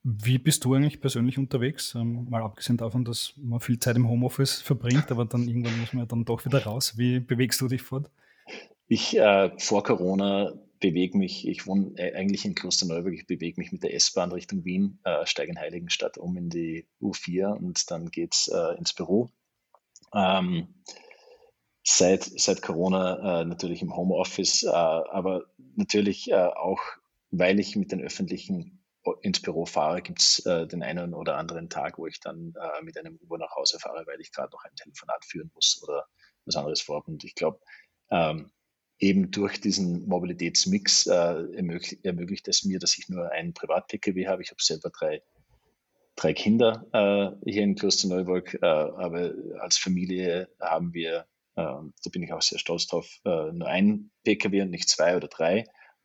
Wie 0.04 0.38
bist 0.38 0.64
du 0.64 0.74
eigentlich 0.74 1.00
persönlich 1.00 1.38
unterwegs? 1.38 1.94
Ähm, 1.94 2.28
mal 2.28 2.42
abgesehen 2.42 2.76
davon, 2.76 3.04
dass 3.04 3.34
man 3.36 3.60
viel 3.60 3.78
Zeit 3.78 3.96
im 3.96 4.08
Homeoffice 4.08 4.60
verbringt, 4.60 5.10
aber 5.10 5.24
dann 5.24 5.48
irgendwann 5.48 5.80
muss 5.80 5.92
man 5.92 6.02
ja 6.02 6.06
dann 6.06 6.24
doch 6.24 6.44
wieder 6.44 6.62
raus. 6.64 6.98
Wie 6.98 7.20
bewegst 7.20 7.60
du 7.60 7.68
dich 7.68 7.82
fort? 7.82 8.10
Ich 8.88 9.16
äh, 9.16 9.50
vor 9.58 9.84
Corona 9.84 10.52
bewege 10.82 11.16
mich, 11.16 11.48
ich 11.48 11.66
wohne 11.66 11.94
äh, 11.96 12.14
eigentlich 12.14 12.44
in 12.44 12.54
Klosterneuburg, 12.54 13.14
ich 13.14 13.26
bewege 13.26 13.58
mich 13.58 13.72
mit 13.72 13.82
der 13.82 13.94
S-Bahn 13.94 14.32
Richtung 14.32 14.64
Wien, 14.64 14.98
äh, 15.04 15.24
steige 15.24 15.52
in 15.52 15.58
Heiligenstadt 15.58 16.18
um 16.18 16.36
in 16.36 16.50
die 16.50 16.86
U4 17.00 17.56
und 17.56 17.90
dann 17.90 18.10
geht 18.10 18.34
es 18.34 18.48
äh, 18.48 18.76
ins 18.76 18.92
Büro. 18.92 19.30
Ähm, 20.12 20.82
seit, 21.84 22.24
seit 22.24 22.60
Corona 22.60 23.40
äh, 23.40 23.44
natürlich 23.44 23.80
im 23.80 23.96
Homeoffice, 23.96 24.64
äh, 24.64 24.68
aber 24.68 25.46
natürlich 25.76 26.30
äh, 26.30 26.34
auch, 26.34 26.80
weil 27.30 27.60
ich 27.60 27.76
mit 27.76 27.92
den 27.92 28.02
öffentlichen 28.02 28.84
ins 29.22 29.40
Büro 29.40 29.66
fahre, 29.66 30.02
gibt 30.02 30.20
es 30.20 30.44
äh, 30.46 30.66
den 30.66 30.82
einen 30.82 31.14
oder 31.14 31.36
anderen 31.36 31.68
Tag, 31.68 31.98
wo 31.98 32.06
ich 32.06 32.20
dann 32.20 32.54
äh, 32.60 32.82
mit 32.82 32.98
einem 32.98 33.18
Uber 33.22 33.38
nach 33.38 33.54
Hause 33.56 33.78
fahre, 33.80 34.04
weil 34.06 34.20
ich 34.20 34.32
gerade 34.32 34.52
noch 34.52 34.62
ein 34.64 34.74
Telefonat 34.76 35.24
führen 35.24 35.50
muss 35.54 35.80
oder 35.82 36.06
was 36.44 36.56
anderes 36.56 36.80
vorhabe. 36.80 37.10
Und 37.10 37.24
ich 37.24 37.34
glaube, 37.34 37.58
ähm, 38.10 38.52
eben 39.02 39.32
durch 39.32 39.60
diesen 39.60 40.06
Mobilitätsmix 40.08 41.08
äh, 41.08 41.12
ermöglicht, 41.12 42.04
ermöglicht, 42.04 42.46
es 42.46 42.64
mir, 42.64 42.78
dass 42.78 42.96
ich 42.96 43.08
nur 43.08 43.32
einen 43.32 43.52
Privat-Pkw 43.52 44.28
habe. 44.28 44.42
Ich 44.42 44.50
habe 44.50 44.62
selber 44.62 44.90
drei, 44.90 45.22
drei 46.14 46.32
Kinder 46.32 46.86
äh, 46.92 47.50
hier 47.50 47.64
in 47.64 47.74
Klosterneuburg, 47.74 48.54
äh, 48.62 48.64
aber 48.64 49.32
als 49.58 49.76
Familie 49.76 50.48
haben 50.60 50.94
wir, 50.94 51.26
äh, 51.56 51.64
da 51.64 52.10
bin 52.12 52.22
ich 52.22 52.32
auch 52.32 52.42
sehr 52.42 52.60
stolz 52.60 52.86
drauf, 52.86 53.20
äh, 53.24 53.50
nur 53.50 53.66
einen 53.66 54.12
Pkw 54.22 54.62
und 54.62 54.70
nicht 54.70 54.88
zwei 54.88 55.16
oder 55.16 55.26
drei, 55.26 55.64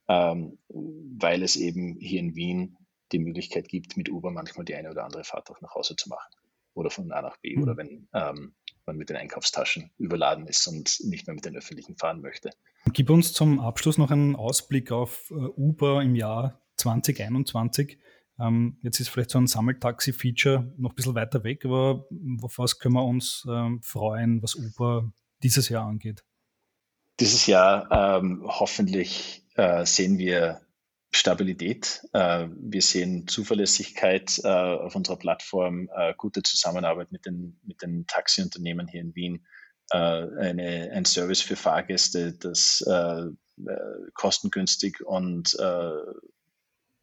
ähm, 0.10 0.58
weil 0.68 1.44
es 1.44 1.56
eben 1.56 1.98
hier 2.00 2.20
in 2.20 2.36
Wien 2.36 2.78
die 3.12 3.20
Möglichkeit 3.20 3.70
gibt, 3.70 3.96
mit 3.96 4.10
Uber 4.10 4.32
manchmal 4.32 4.66
die 4.66 4.74
eine 4.74 4.90
oder 4.90 5.06
andere 5.06 5.24
Fahrt 5.24 5.52
auch 5.52 5.62
nach 5.62 5.76
Hause 5.76 5.96
zu 5.96 6.10
machen 6.10 6.34
oder 6.74 6.90
von 6.90 7.12
A 7.12 7.22
nach 7.22 7.38
B 7.38 7.56
mhm. 7.56 7.62
oder 7.62 7.78
wenn 7.78 8.08
ähm, 8.14 8.56
man 8.88 8.98
mit 8.98 9.10
den 9.10 9.18
Einkaufstaschen 9.18 9.92
überladen 10.00 10.48
ist 10.48 10.66
und 10.68 11.00
nicht 11.04 11.28
mehr 11.28 11.36
mit 11.36 11.46
den 11.46 11.58
öffentlichen 11.58 11.96
fahren 11.98 12.22
möchte. 12.22 12.50
Gib 12.94 13.10
uns 13.10 13.34
zum 13.34 13.60
Abschluss 13.60 13.98
noch 13.98 14.12
einen 14.12 14.36
Ausblick 14.36 14.92
auf 14.92 15.32
äh, 15.32 15.34
Uber 15.34 16.02
im 16.02 16.16
Jahr 16.16 16.62
2021. 16.78 17.98
Ähm, 18.40 18.78
jetzt 18.82 19.00
ist 19.00 19.10
vielleicht 19.10 19.32
so 19.32 19.40
ein 19.40 19.48
Sammeltaxi-Feature 19.48 20.74
noch 20.78 20.92
ein 20.92 20.96
bisschen 20.96 21.16
weiter 21.16 21.44
weg, 21.44 21.66
aber 21.66 22.06
auf 22.42 22.58
was 22.60 22.80
können 22.80 22.96
wir 22.96 23.04
uns 23.04 23.46
ähm, 23.50 23.82
freuen, 23.82 24.42
was 24.42 24.56
Uber 24.56 25.12
dieses 25.44 25.70
Jahr 25.70 25.86
angeht? 25.86 26.24
Dieses 27.20 27.48
Jahr 27.48 27.92
ähm, 27.92 28.44
hoffentlich 28.46 29.44
äh, 29.56 29.86
sehen 29.86 30.18
wir 30.20 30.62
Stabilität. 31.12 32.02
Äh, 32.14 32.48
wir 32.56 32.82
sehen 32.82 33.28
Zuverlässigkeit 33.28 34.40
äh, 34.44 34.48
auf 34.48 34.96
unserer 34.96 35.18
Plattform, 35.18 35.90
äh, 35.96 36.14
gute 36.16 36.44
Zusammenarbeit 36.44 37.12
mit 37.12 37.26
den, 37.26 37.60
mit 37.64 37.82
den 37.82 38.06
Taxiunternehmen 38.06 38.88
hier 38.88 39.02
in 39.02 39.16
Wien, 39.16 39.48
eine, 39.92 40.92
ein 40.94 41.06
Service 41.06 41.42
für 41.42 41.56
Fahrgäste, 41.56 42.34
das 42.34 42.82
äh, 42.82 43.26
kostengünstig 44.14 45.06
und 45.06 45.58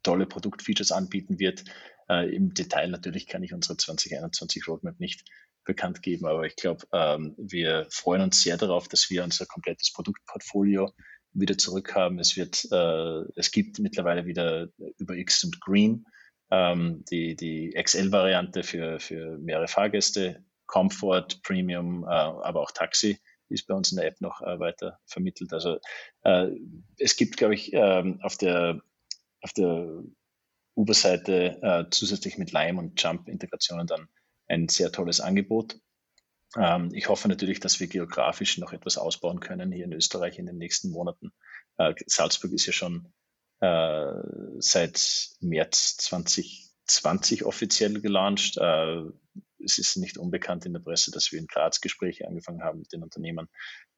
tolle 0.03 0.25
Produktfeatures 0.27 0.91
anbieten 0.91 1.39
wird. 1.39 1.63
Im 2.07 2.53
Detail 2.53 2.89
natürlich 2.89 3.25
kann 3.25 3.41
ich 3.41 3.53
unsere 3.53 3.77
2021 3.77 4.67
Roadmap 4.67 4.99
nicht 4.99 5.25
bekannt 5.65 6.01
geben, 6.01 6.25
aber 6.27 6.45
ich 6.45 6.55
glaube, 6.55 6.85
ähm, 6.93 7.35
wir 7.37 7.87
freuen 7.89 8.21
uns 8.21 8.41
sehr 8.41 8.55
darauf, 8.55 8.87
dass 8.87 9.09
wir 9.09 9.23
unser 9.23 9.45
komplettes 9.45 9.91
Produktportfolio 9.91 10.93
wieder 11.33 11.57
zurückhaben. 11.57 12.19
Es 12.19 12.37
wird, 12.37 12.65
äh, 12.71 13.23
es 13.35 13.51
gibt 13.51 13.79
mittlerweile 13.79 14.25
wieder 14.25 14.69
über 14.97 15.15
X 15.15 15.43
und 15.43 15.59
Green 15.59 16.05
ähm, 16.51 17.03
die, 17.11 17.35
die 17.35 17.71
XL-Variante 17.71 18.63
für, 18.63 18.99
für 18.99 19.37
mehrere 19.39 19.67
Fahrgäste, 19.67 20.43
Comfort, 20.67 21.41
Premium, 21.43 22.03
äh, 22.03 22.07
aber 22.07 22.61
auch 22.61 22.71
Taxi 22.71 23.19
ist 23.49 23.67
bei 23.67 23.75
uns 23.75 23.91
in 23.91 23.97
der 23.97 24.07
App 24.07 24.21
noch 24.21 24.41
äh, 24.41 24.59
weiter 24.59 24.99
vermittelt. 25.05 25.53
Also 25.53 25.79
äh, 26.23 26.49
es 26.97 27.15
gibt, 27.15 27.37
glaube 27.37 27.53
ich, 27.53 27.71
ähm, 27.73 28.19
auf 28.21 28.37
der 28.37 28.81
auf 29.41 29.53
der 29.53 30.03
Uber-Seite 30.73 31.87
zusätzlich 31.91 32.39
mit 32.39 32.51
Lime 32.51 32.79
und 32.79 33.01
Jump-Integrationen 33.01 33.85
dann 33.85 34.07
ein 34.47 34.67
sehr 34.69 34.91
tolles 34.91 35.21
Angebot. 35.21 35.79
Ähm, 36.57 36.89
ich 36.93 37.09
hoffe 37.09 37.27
natürlich, 37.27 37.59
dass 37.59 37.79
wir 37.79 37.85
geografisch 37.85 38.57
noch 38.57 38.73
etwas 38.73 38.97
ausbauen 38.97 39.39
können 39.39 39.71
hier 39.71 39.85
in 39.85 39.93
Österreich 39.93 40.39
in 40.39 40.47
den 40.47 40.57
nächsten 40.57 40.89
Monaten. 40.89 41.31
Salzburg 42.07 42.53
ist 42.53 42.65
ja 42.65 42.73
schon 42.73 43.13
seit 43.59 45.29
März 45.41 45.97
2020 45.97 47.45
offiziell 47.45 48.01
gelauncht. 48.01 48.57
Äh, 49.65 49.67
es 49.67 49.77
ist 49.77 49.97
nicht 49.97 50.17
unbekannt 50.17 50.65
in 50.65 50.73
der 50.73 50.79
Presse, 50.79 51.11
dass 51.11 51.31
wir 51.31 51.39
in 51.39 51.47
Graz 51.47 51.81
Gespräche 51.81 52.27
angefangen 52.27 52.63
haben 52.63 52.79
mit 52.79 52.93
den 52.93 53.03
Unternehmen 53.03 53.49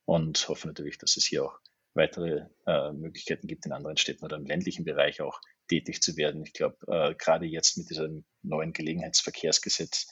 und 0.05 0.47
hoffe 0.47 0.67
natürlich, 0.67 0.97
dass 0.97 1.17
es 1.17 1.25
hier 1.25 1.45
auch 1.45 1.59
weitere 1.93 2.45
äh, 2.65 2.91
Möglichkeiten 2.91 3.47
gibt, 3.47 3.65
in 3.65 3.71
anderen 3.71 3.97
Städten 3.97 4.23
oder 4.23 4.37
im 4.37 4.45
ländlichen 4.45 4.85
Bereich 4.85 5.21
auch 5.21 5.41
tätig 5.67 6.01
zu 6.01 6.15
werden. 6.15 6.43
Ich 6.43 6.53
glaube, 6.53 6.77
äh, 6.87 7.15
gerade 7.15 7.45
jetzt 7.45 7.77
mit 7.77 7.89
diesem 7.89 8.23
neuen 8.43 8.71
Gelegenheitsverkehrsgesetz 8.71 10.07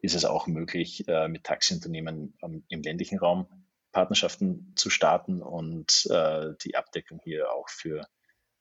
ist 0.00 0.14
es 0.14 0.24
auch 0.24 0.46
möglich, 0.46 1.06
äh, 1.08 1.28
mit 1.28 1.44
Taxiunternehmen 1.44 2.36
ähm, 2.42 2.64
im 2.68 2.82
ländlichen 2.82 3.18
Raum 3.18 3.48
Partnerschaften 3.92 4.72
zu 4.76 4.90
starten 4.90 5.42
und 5.42 6.06
äh, 6.10 6.54
die 6.62 6.76
Abdeckung 6.76 7.20
hier 7.24 7.52
auch 7.52 7.68
für, 7.68 8.06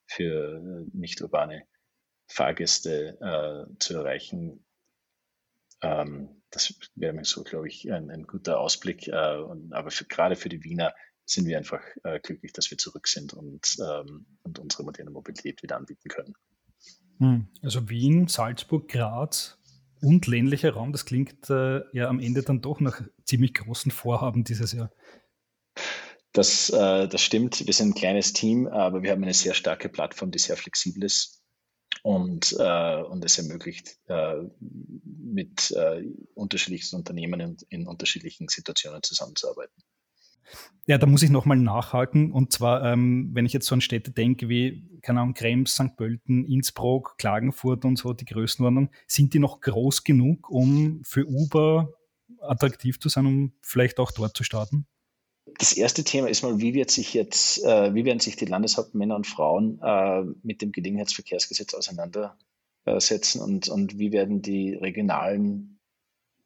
für 0.06 0.86
nicht 0.94 1.22
urbane 1.22 1.68
Fahrgäste 2.28 3.18
äh, 3.20 3.78
zu 3.80 3.96
erreichen. 3.96 4.66
Ähm, 5.82 6.42
das 6.50 6.74
wäre 6.96 7.14
mir 7.14 7.26
so, 7.26 7.44
glaube 7.44 7.68
ich, 7.68 7.92
ein, 7.92 8.10
ein 8.10 8.24
guter 8.24 8.60
Ausblick. 8.60 9.08
Äh, 9.08 9.38
und, 9.38 9.74
aber 9.74 9.92
für, 9.92 10.06
gerade 10.06 10.36
für 10.36 10.50
die 10.50 10.64
Wiener 10.64 10.94
sind 11.26 11.46
wir 11.46 11.58
einfach 11.58 11.82
äh, 12.04 12.20
glücklich, 12.20 12.54
dass 12.54 12.72
wir 12.72 12.78
zurück 12.78 13.08
sind 13.08 13.34
und, 13.34 13.76
ähm, 13.80 14.26
und 14.44 14.60
unsere 14.60 14.84
moderne 14.84 15.12
Mobilität 15.12 15.62
wieder 15.62 15.76
anbieten 15.76 16.10
können. 16.10 16.34
Hm. 17.20 17.48
Also 17.62 17.90
Wien, 17.90 18.28
Salzburg, 18.28 18.88
Graz, 18.88 19.58
und 20.02 20.28
ländlicher 20.28 20.74
Raum, 20.74 20.92
das 20.92 21.06
klingt 21.06 21.50
äh, 21.50 21.82
ja 21.92 22.08
am 22.08 22.20
Ende 22.20 22.44
dann 22.44 22.62
doch 22.62 22.80
nach 22.80 23.02
ziemlich 23.26 23.54
großen 23.56 23.92
Vorhaben 23.92 24.44
dieses 24.44 24.74
Jahr. 24.74 24.92
Das, 26.34 26.70
äh, 26.70 27.08
das 27.08 27.22
stimmt. 27.22 27.66
Wir 27.66 27.74
sind 27.74 27.90
ein 27.90 27.96
kleines 27.96 28.34
Team, 28.34 28.68
aber 28.68 29.02
wir 29.02 29.12
haben 29.12 29.24
eine 29.24 29.34
sehr 29.34 29.56
starke 29.56 29.90
Plattform, 29.90 30.30
die 30.32 30.40
sehr 30.40 30.56
flexibel 30.56 31.04
ist 31.04 31.37
und, 32.08 32.56
äh, 32.58 33.02
und 33.02 33.26
es 33.26 33.38
ermöglicht, 33.38 33.98
äh, 34.08 34.36
mit 34.62 35.72
äh, 35.72 36.04
unterschiedlichsten 36.36 36.96
Unternehmen 36.96 37.42
in, 37.42 37.58
in 37.68 37.86
unterschiedlichen 37.86 38.48
Situationen 38.48 39.04
zusammenzuarbeiten. 39.04 39.84
Ja, 40.86 40.98
da 40.98 41.06
muss 41.06 41.22
ich 41.22 41.30
nochmal 41.30 41.58
nachhaken. 41.58 42.32
Und 42.32 42.54
zwar, 42.54 42.86
ähm, 42.86 43.32
wenn 43.34 43.46
ich 43.46 43.52
jetzt 43.52 43.68
so 43.68 43.76
an 43.76 43.82
Städte 43.82 44.12
denke 44.12 44.48
wie, 44.48 44.88
keine 45.02 45.20
Ahnung, 45.20 45.34
Krems, 45.34 45.74
St. 45.74 45.98
Pölten, 45.98 46.46
Innsbruck, 46.46 47.18
Klagenfurt 47.18 47.84
und 47.84 47.98
so, 47.98 48.14
die 48.14 48.24
Größenordnung, 48.24 48.90
sind 49.06 49.34
die 49.34 49.40
noch 49.40 49.60
groß 49.60 50.06
genug, 50.06 50.50
um 50.50 51.02
für 51.04 51.28
Uber 51.28 51.90
attraktiv 52.40 53.02
zu 53.02 53.10
sein, 53.10 53.26
um 53.26 53.54
vielleicht 53.62 54.00
auch 54.00 54.14
dort 54.14 54.38
zu 54.38 54.46
starten? 54.46 54.88
Das 55.58 55.74
erste 55.74 56.04
Thema 56.04 56.28
ist 56.28 56.44
mal, 56.44 56.60
wie 56.60 56.74
wird 56.74 56.92
sich 56.92 57.14
jetzt, 57.14 57.64
äh, 57.64 57.94
wie 57.94 58.06
werden 58.06 58.20
sich 58.20 58.36
die 58.36 58.46
Landeshauptmänner 58.46 59.16
und 59.16 59.28
Frauen 59.28 59.80
äh, 59.82 60.24
mit 60.44 60.62
dem 60.62 60.72
Gelegenheitsverkehrsgesetz 60.72 61.74
auseinandersetzen 61.74 63.42
und, 63.42 63.70
und 63.70 63.98
wie 63.98 64.12
werden 64.12 64.42
die 64.42 64.74
regionalen 64.74 65.80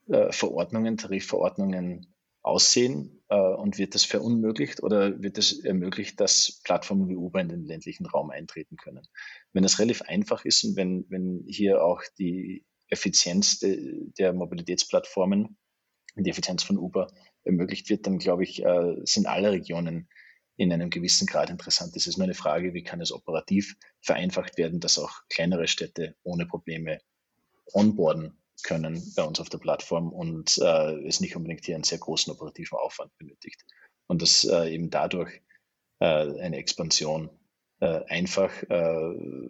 äh, 0.08 0.32
Verordnungen, 0.32 0.98
Tarifverordnungen 0.98 2.14
aussehen 2.44 3.24
äh, 3.30 3.36
und 3.36 3.78
wird 3.78 3.96
das 3.96 4.04
verunmöglicht 4.04 4.82
oder 4.84 5.22
wird 5.22 5.38
es 5.38 5.64
ermöglicht, 5.64 6.20
dass 6.20 6.62
Plattformen 6.64 7.08
wie 7.08 7.16
Uber 7.16 7.40
in 7.42 7.50
den 7.50 7.66
ländlichen 7.66 8.06
Raum 8.06 8.30
eintreten 8.30 8.78
können? 8.78 9.04
Wenn 9.54 9.64
das 9.64 9.80
relativ 9.80 10.02
einfach 10.04 10.46
ist 10.46 10.64
und 10.64 10.76
wenn, 10.76 11.06
wenn 11.10 11.44
hier 11.48 11.84
auch 11.84 12.02
die 12.18 12.66
Effizienz 12.88 13.60
de, 13.60 14.10
der 14.18 14.34
Mobilitätsplattformen, 14.34 15.58
die 16.16 16.30
Effizienz 16.30 16.64
von 16.64 16.78
Uber 16.78 17.08
ermöglicht 17.44 17.90
wird, 17.90 18.08
dann 18.08 18.20
glaube 18.20 18.44
ich, 18.44 18.64
äh, 18.64 18.96
sind 19.04 19.28
alle 19.28 19.52
Regionen 19.52 20.08
in 20.58 20.72
einem 20.72 20.90
gewissen 20.90 21.26
Grad 21.26 21.50
interessant. 21.50 21.96
Es 21.96 22.08
ist 22.08 22.18
nur 22.18 22.26
eine 22.26 22.34
Frage, 22.34 22.74
wie 22.74 22.84
kann 22.84 23.02
es 23.02 23.12
operativ 23.12 23.76
vereinfacht 24.02 24.58
werden, 24.58 24.80
dass 24.80 25.00
auch 25.00 25.22
kleinere 25.30 25.68
Städte 25.68 26.16
ohne 26.24 26.46
Probleme 26.46 27.00
onboarden 27.74 28.38
können 28.64 29.02
bei 29.16 29.24
uns 29.24 29.40
auf 29.40 29.50
der 29.50 29.58
Plattform 29.58 30.12
und 30.12 30.58
äh, 30.60 31.08
es 31.08 31.20
nicht 31.20 31.36
unbedingt 31.36 31.66
hier 31.66 31.76
einen 31.76 31.84
sehr 31.84 31.98
großen 31.98 32.32
operativen 32.32 32.78
Aufwand 32.78 33.18
benötigt. 33.18 33.66
Und 34.08 34.22
dass 34.22 34.44
äh, 34.44 34.74
eben 34.74 34.90
dadurch 34.90 35.42
äh, 36.00 36.06
eine 36.06 36.58
Expansion 36.58 37.30
äh, 37.80 38.02
einfach 38.08 38.52
äh, 38.64 39.50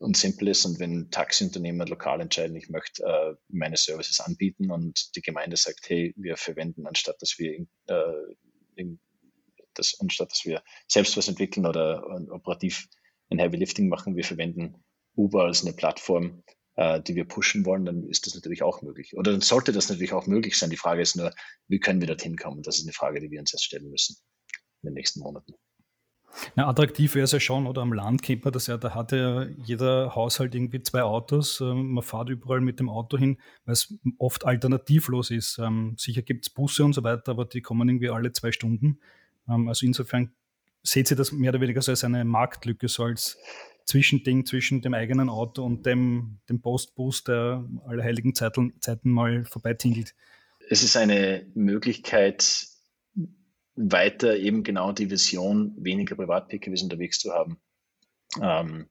und 0.00 0.16
simpel 0.16 0.48
ist. 0.48 0.64
Und 0.64 0.80
wenn 0.80 1.10
Taxiunternehmer 1.10 1.86
lokal 1.86 2.20
entscheiden, 2.20 2.56
ich 2.56 2.68
möchte 2.70 3.04
äh, 3.04 3.34
meine 3.48 3.76
Services 3.76 4.20
anbieten 4.20 4.70
und 4.70 5.14
die 5.14 5.22
Gemeinde 5.22 5.56
sagt, 5.56 5.88
hey, 5.88 6.14
wir 6.16 6.36
verwenden, 6.36 6.86
anstatt 6.86 7.20
dass 7.20 7.38
wir 7.38 7.54
in, 7.54 9.00
das, 9.74 9.98
anstatt 10.00 10.32
dass 10.32 10.44
wir 10.44 10.62
selbst 10.88 11.16
was 11.16 11.28
entwickeln 11.28 11.66
oder 11.66 12.04
operativ 12.30 12.88
ein 13.30 13.38
Heavy 13.38 13.58
Lifting 13.58 13.88
machen, 13.88 14.16
wir 14.16 14.24
verwenden 14.24 14.82
Uber 15.14 15.44
als 15.44 15.62
eine 15.62 15.74
Plattform, 15.74 16.42
äh, 16.76 17.00
die 17.02 17.14
wir 17.14 17.26
pushen 17.26 17.66
wollen, 17.66 17.84
dann 17.84 18.08
ist 18.08 18.26
das 18.26 18.34
natürlich 18.34 18.62
auch 18.62 18.80
möglich. 18.82 19.16
Oder 19.16 19.32
dann 19.32 19.42
sollte 19.42 19.72
das 19.72 19.90
natürlich 19.90 20.14
auch 20.14 20.26
möglich 20.26 20.58
sein. 20.58 20.70
Die 20.70 20.76
Frage 20.76 21.02
ist 21.02 21.16
nur, 21.16 21.32
wie 21.68 21.78
können 21.78 22.00
wir 22.00 22.08
dorthin 22.08 22.36
kommen? 22.36 22.62
Das 22.62 22.78
ist 22.78 22.84
eine 22.84 22.94
Frage, 22.94 23.20
die 23.20 23.30
wir 23.30 23.40
uns 23.40 23.52
jetzt 23.52 23.64
stellen 23.64 23.90
müssen 23.90 24.16
in 24.82 24.88
den 24.88 24.94
nächsten 24.94 25.20
Monaten. 25.20 25.54
Na, 26.54 26.68
attraktiv 26.68 27.14
wäre 27.14 27.24
es 27.24 27.32
ja 27.32 27.40
schon, 27.40 27.66
oder 27.66 27.82
am 27.82 27.92
Land 27.92 28.22
kennt 28.22 28.44
man 28.44 28.52
das 28.52 28.66
ja, 28.66 28.76
da 28.76 28.94
hat 28.94 29.12
ja 29.12 29.46
jeder 29.64 30.14
Haushalt 30.14 30.54
irgendwie 30.54 30.82
zwei 30.82 31.02
Autos. 31.02 31.60
Ähm, 31.60 31.92
man 31.92 32.02
fährt 32.02 32.28
überall 32.28 32.60
mit 32.60 32.80
dem 32.80 32.88
Auto 32.88 33.18
hin, 33.18 33.38
weil 33.64 33.72
es 33.72 33.94
oft 34.18 34.44
alternativlos 34.44 35.30
ist. 35.30 35.58
Ähm, 35.58 35.94
sicher 35.96 36.22
gibt 36.22 36.46
es 36.46 36.50
Busse 36.50 36.84
und 36.84 36.92
so 36.92 37.02
weiter, 37.02 37.32
aber 37.32 37.44
die 37.44 37.62
kommen 37.62 37.88
irgendwie 37.88 38.10
alle 38.10 38.32
zwei 38.32 38.52
Stunden. 38.52 39.00
Ähm, 39.48 39.68
also 39.68 39.86
insofern 39.86 40.32
seht 40.82 41.10
ihr 41.10 41.16
das 41.16 41.32
mehr 41.32 41.50
oder 41.50 41.60
weniger 41.60 41.82
so 41.82 41.92
als 41.92 42.04
eine 42.04 42.24
Marktlücke, 42.24 42.88
so 42.88 43.04
als 43.04 43.36
Zwischending 43.84 44.46
zwischen 44.46 44.82
dem 44.82 44.94
eigenen 44.94 45.28
Auto 45.28 45.64
und 45.64 45.84
dem, 45.84 46.38
dem 46.48 46.60
Postbus, 46.60 47.24
der 47.24 47.64
alle 47.86 48.02
heiligen 48.04 48.34
Zeiten, 48.34 48.74
Zeiten 48.80 49.10
mal 49.10 49.44
vorbeitingelt. 49.44 50.14
Es 50.68 50.84
ist 50.84 50.96
eine 50.96 51.46
Möglichkeit, 51.54 52.68
weiter 53.74 54.36
eben 54.36 54.62
genau 54.62 54.92
die 54.92 55.10
Vision, 55.10 55.74
weniger 55.78 56.16
Privat-PKWs 56.16 56.82
unterwegs 56.82 57.18
zu 57.18 57.32
haben, 57.32 57.60
ähm, 58.40 58.88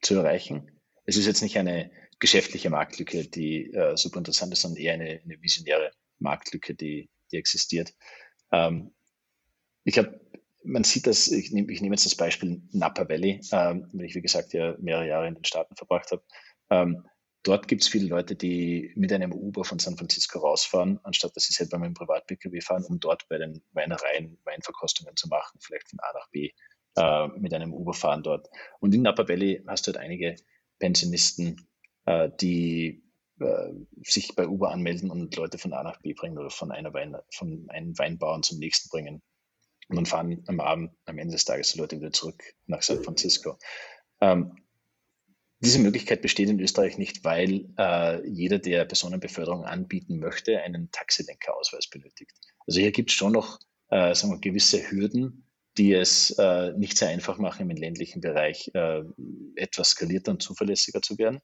zu 0.00 0.16
erreichen. 0.16 0.80
Es 1.04 1.16
ist 1.16 1.26
jetzt 1.26 1.42
nicht 1.42 1.58
eine 1.58 1.90
geschäftliche 2.18 2.70
Marktlücke, 2.70 3.28
die 3.28 3.72
äh, 3.72 3.96
super 3.96 4.18
interessant 4.18 4.52
ist, 4.52 4.62
sondern 4.62 4.82
eher 4.82 4.94
eine, 4.94 5.20
eine 5.24 5.40
visionäre 5.40 5.92
Marktlücke, 6.18 6.74
die, 6.74 7.08
die 7.30 7.36
existiert. 7.36 7.94
Ähm, 8.50 8.94
ich 9.84 9.94
glaube, 9.94 10.20
man 10.64 10.84
sieht 10.84 11.06
das, 11.06 11.28
ich 11.28 11.52
nehme, 11.52 11.72
ich 11.72 11.80
nehme 11.80 11.94
jetzt 11.94 12.04
das 12.04 12.16
Beispiel 12.16 12.62
Napa 12.72 13.08
Valley, 13.08 13.40
ähm, 13.52 13.88
wenn 13.92 14.06
ich, 14.06 14.14
wie 14.14 14.22
gesagt, 14.22 14.52
ja 14.52 14.76
mehrere 14.80 15.06
Jahre 15.06 15.28
in 15.28 15.34
den 15.34 15.44
Staaten 15.44 15.76
verbracht 15.76 16.10
habe. 16.10 16.22
Ähm, 16.70 17.06
Dort 17.42 17.68
gibt 17.68 17.82
es 17.82 17.88
viele 17.88 18.08
Leute, 18.08 18.34
die 18.34 18.92
mit 18.96 19.12
einem 19.12 19.32
Uber 19.32 19.64
von 19.64 19.78
San 19.78 19.96
Francisco 19.96 20.40
rausfahren, 20.40 20.98
anstatt 21.04 21.36
dass 21.36 21.44
sie 21.44 21.52
selber 21.52 21.78
mit 21.78 21.86
dem 21.86 21.94
Privat-Pkw 21.94 22.60
fahren, 22.60 22.84
um 22.84 22.98
dort 22.98 23.28
bei 23.28 23.38
den 23.38 23.62
Weinereien 23.72 24.38
Weinverkostungen 24.44 25.16
zu 25.16 25.28
machen, 25.28 25.58
vielleicht 25.60 25.88
von 25.88 26.00
A 26.00 26.12
nach 26.14 26.28
B 26.30 26.50
äh, 26.96 27.28
mit 27.38 27.54
einem 27.54 27.72
Uber 27.72 27.94
fahren 27.94 28.22
dort. 28.22 28.48
Und 28.80 28.94
in 28.94 29.02
Napa 29.02 29.28
Valley 29.28 29.62
hast 29.66 29.86
du 29.86 29.92
halt 29.92 30.02
einige 30.02 30.36
Pensionisten, 30.78 31.68
äh, 32.06 32.28
die 32.40 33.04
äh, 33.40 33.72
sich 34.02 34.34
bei 34.34 34.48
Uber 34.48 34.72
anmelden 34.72 35.10
und 35.10 35.34
Leute 35.36 35.58
von 35.58 35.72
A 35.72 35.82
nach 35.82 36.00
B 36.00 36.14
bringen 36.14 36.38
oder 36.38 36.50
von, 36.50 36.72
einer 36.72 36.92
Wein, 36.92 37.16
von 37.32 37.66
einem 37.70 37.96
Weinbauern 37.98 38.42
zum 38.42 38.58
nächsten 38.58 38.88
bringen. 38.88 39.22
Und 39.88 39.96
dann 39.96 40.06
fahren 40.06 40.44
am 40.48 40.60
Abend, 40.60 40.90
am 41.06 41.18
Ende 41.18 41.32
des 41.32 41.44
Tages 41.44 41.72
die 41.72 41.78
Leute 41.78 41.98
wieder 41.98 42.12
zurück 42.12 42.42
nach 42.66 42.82
San 42.82 43.02
Francisco. 43.02 43.56
Ähm, 44.20 44.56
diese 45.60 45.80
Möglichkeit 45.80 46.22
besteht 46.22 46.48
in 46.48 46.60
Österreich 46.60 46.98
nicht, 46.98 47.24
weil 47.24 47.68
äh, 47.78 48.26
jeder, 48.28 48.58
der 48.58 48.84
Personenbeförderung 48.84 49.64
anbieten 49.64 50.18
möchte, 50.18 50.60
einen 50.60 50.90
Taxilenkerausweis 50.92 51.88
benötigt. 51.88 52.32
Also 52.66 52.80
hier 52.80 52.92
gibt 52.92 53.10
es 53.10 53.16
schon 53.16 53.32
noch 53.32 53.58
äh, 53.90 54.14
sagen 54.14 54.32
wir, 54.32 54.38
gewisse 54.38 54.90
Hürden, 54.90 55.44
die 55.76 55.92
es 55.92 56.30
äh, 56.38 56.72
nicht 56.76 56.98
sehr 56.98 57.08
einfach 57.08 57.38
machen, 57.38 57.70
im 57.70 57.76
ländlichen 57.76 58.20
Bereich 58.20 58.70
äh, 58.74 59.02
etwas 59.56 59.90
skalierter 59.90 60.32
und 60.32 60.42
zuverlässiger 60.42 61.00
zu 61.02 61.18
werden. 61.18 61.40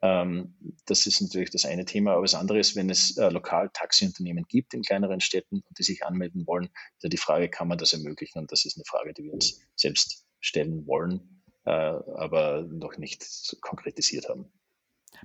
Ähm, 0.00 0.54
das 0.86 1.06
ist 1.06 1.20
natürlich 1.20 1.50
das 1.50 1.64
eine 1.64 1.84
Thema. 1.84 2.12
Aber 2.12 2.22
das 2.22 2.34
andere 2.34 2.58
ist, 2.58 2.76
wenn 2.76 2.90
es 2.90 3.16
äh, 3.16 3.28
lokal 3.30 3.70
Taxiunternehmen 3.72 4.44
gibt 4.48 4.74
in 4.74 4.82
kleineren 4.82 5.20
Städten 5.20 5.56
und 5.56 5.78
die 5.78 5.82
sich 5.82 6.04
anmelden 6.04 6.46
wollen, 6.46 6.68
da 7.00 7.08
die 7.08 7.16
Frage, 7.16 7.48
kann 7.48 7.68
man 7.68 7.78
das 7.78 7.92
ermöglichen? 7.92 8.38
Und 8.38 8.52
das 8.52 8.64
ist 8.64 8.76
eine 8.76 8.84
Frage, 8.84 9.14
die 9.14 9.24
wir 9.24 9.32
uns 9.32 9.60
selbst 9.76 10.26
stellen 10.40 10.86
wollen, 10.86 11.37
aber 11.68 12.62
noch 12.62 12.98
nicht 12.98 13.56
konkretisiert 13.60 14.28
haben. 14.28 14.46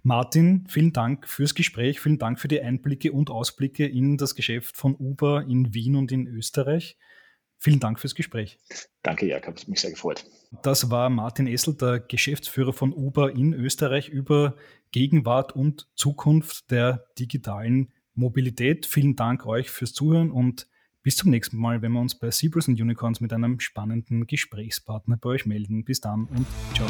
Martin, 0.01 0.65
vielen 0.69 0.93
Dank 0.93 1.27
fürs 1.27 1.55
Gespräch, 1.55 1.99
vielen 1.99 2.17
Dank 2.17 2.39
für 2.39 2.47
die 2.47 2.61
Einblicke 2.61 3.11
und 3.11 3.29
Ausblicke 3.29 3.85
in 3.85 4.17
das 4.17 4.35
Geschäft 4.35 4.75
von 4.75 4.95
Uber 4.95 5.45
in 5.47 5.73
Wien 5.73 5.95
und 5.95 6.11
in 6.11 6.27
Österreich. 6.27 6.97
Vielen 7.57 7.79
Dank 7.79 7.99
fürs 7.99 8.15
Gespräch. 8.15 8.57
Danke, 9.03 9.25
Jakob, 9.25 9.57
hat 9.57 9.67
mich 9.67 9.79
sehr 9.79 9.91
gefreut. 9.91 10.25
Das 10.63 10.91
war 10.91 11.09
Martin 11.09 11.47
Essel, 11.47 11.75
der 11.75 11.99
Geschäftsführer 11.99 12.73
von 12.73 12.91
Uber 12.91 13.31
in 13.31 13.53
Österreich 13.53 14.09
über 14.09 14.55
Gegenwart 14.91 15.55
und 15.55 15.87
Zukunft 15.95 16.69
der 16.71 17.05
digitalen 17.17 17.93
Mobilität. 18.15 18.85
Vielen 18.85 19.15
Dank 19.15 19.45
euch 19.45 19.69
fürs 19.69 19.93
Zuhören 19.93 20.31
und 20.31 20.67
bis 21.03 21.17
zum 21.17 21.29
nächsten 21.29 21.57
Mal, 21.57 21.81
wenn 21.81 21.91
wir 21.91 21.99
uns 22.01 22.15
bei 22.15 22.29
Zebras 22.29 22.67
und 22.67 22.81
Unicorns 22.81 23.19
mit 23.19 23.33
einem 23.33 23.59
spannenden 23.59 24.25
Gesprächspartner 24.25 25.17
bei 25.17 25.29
euch 25.29 25.45
melden. 25.45 25.83
Bis 25.83 26.01
dann 26.01 26.25
und 26.25 26.47
ciao. 26.73 26.87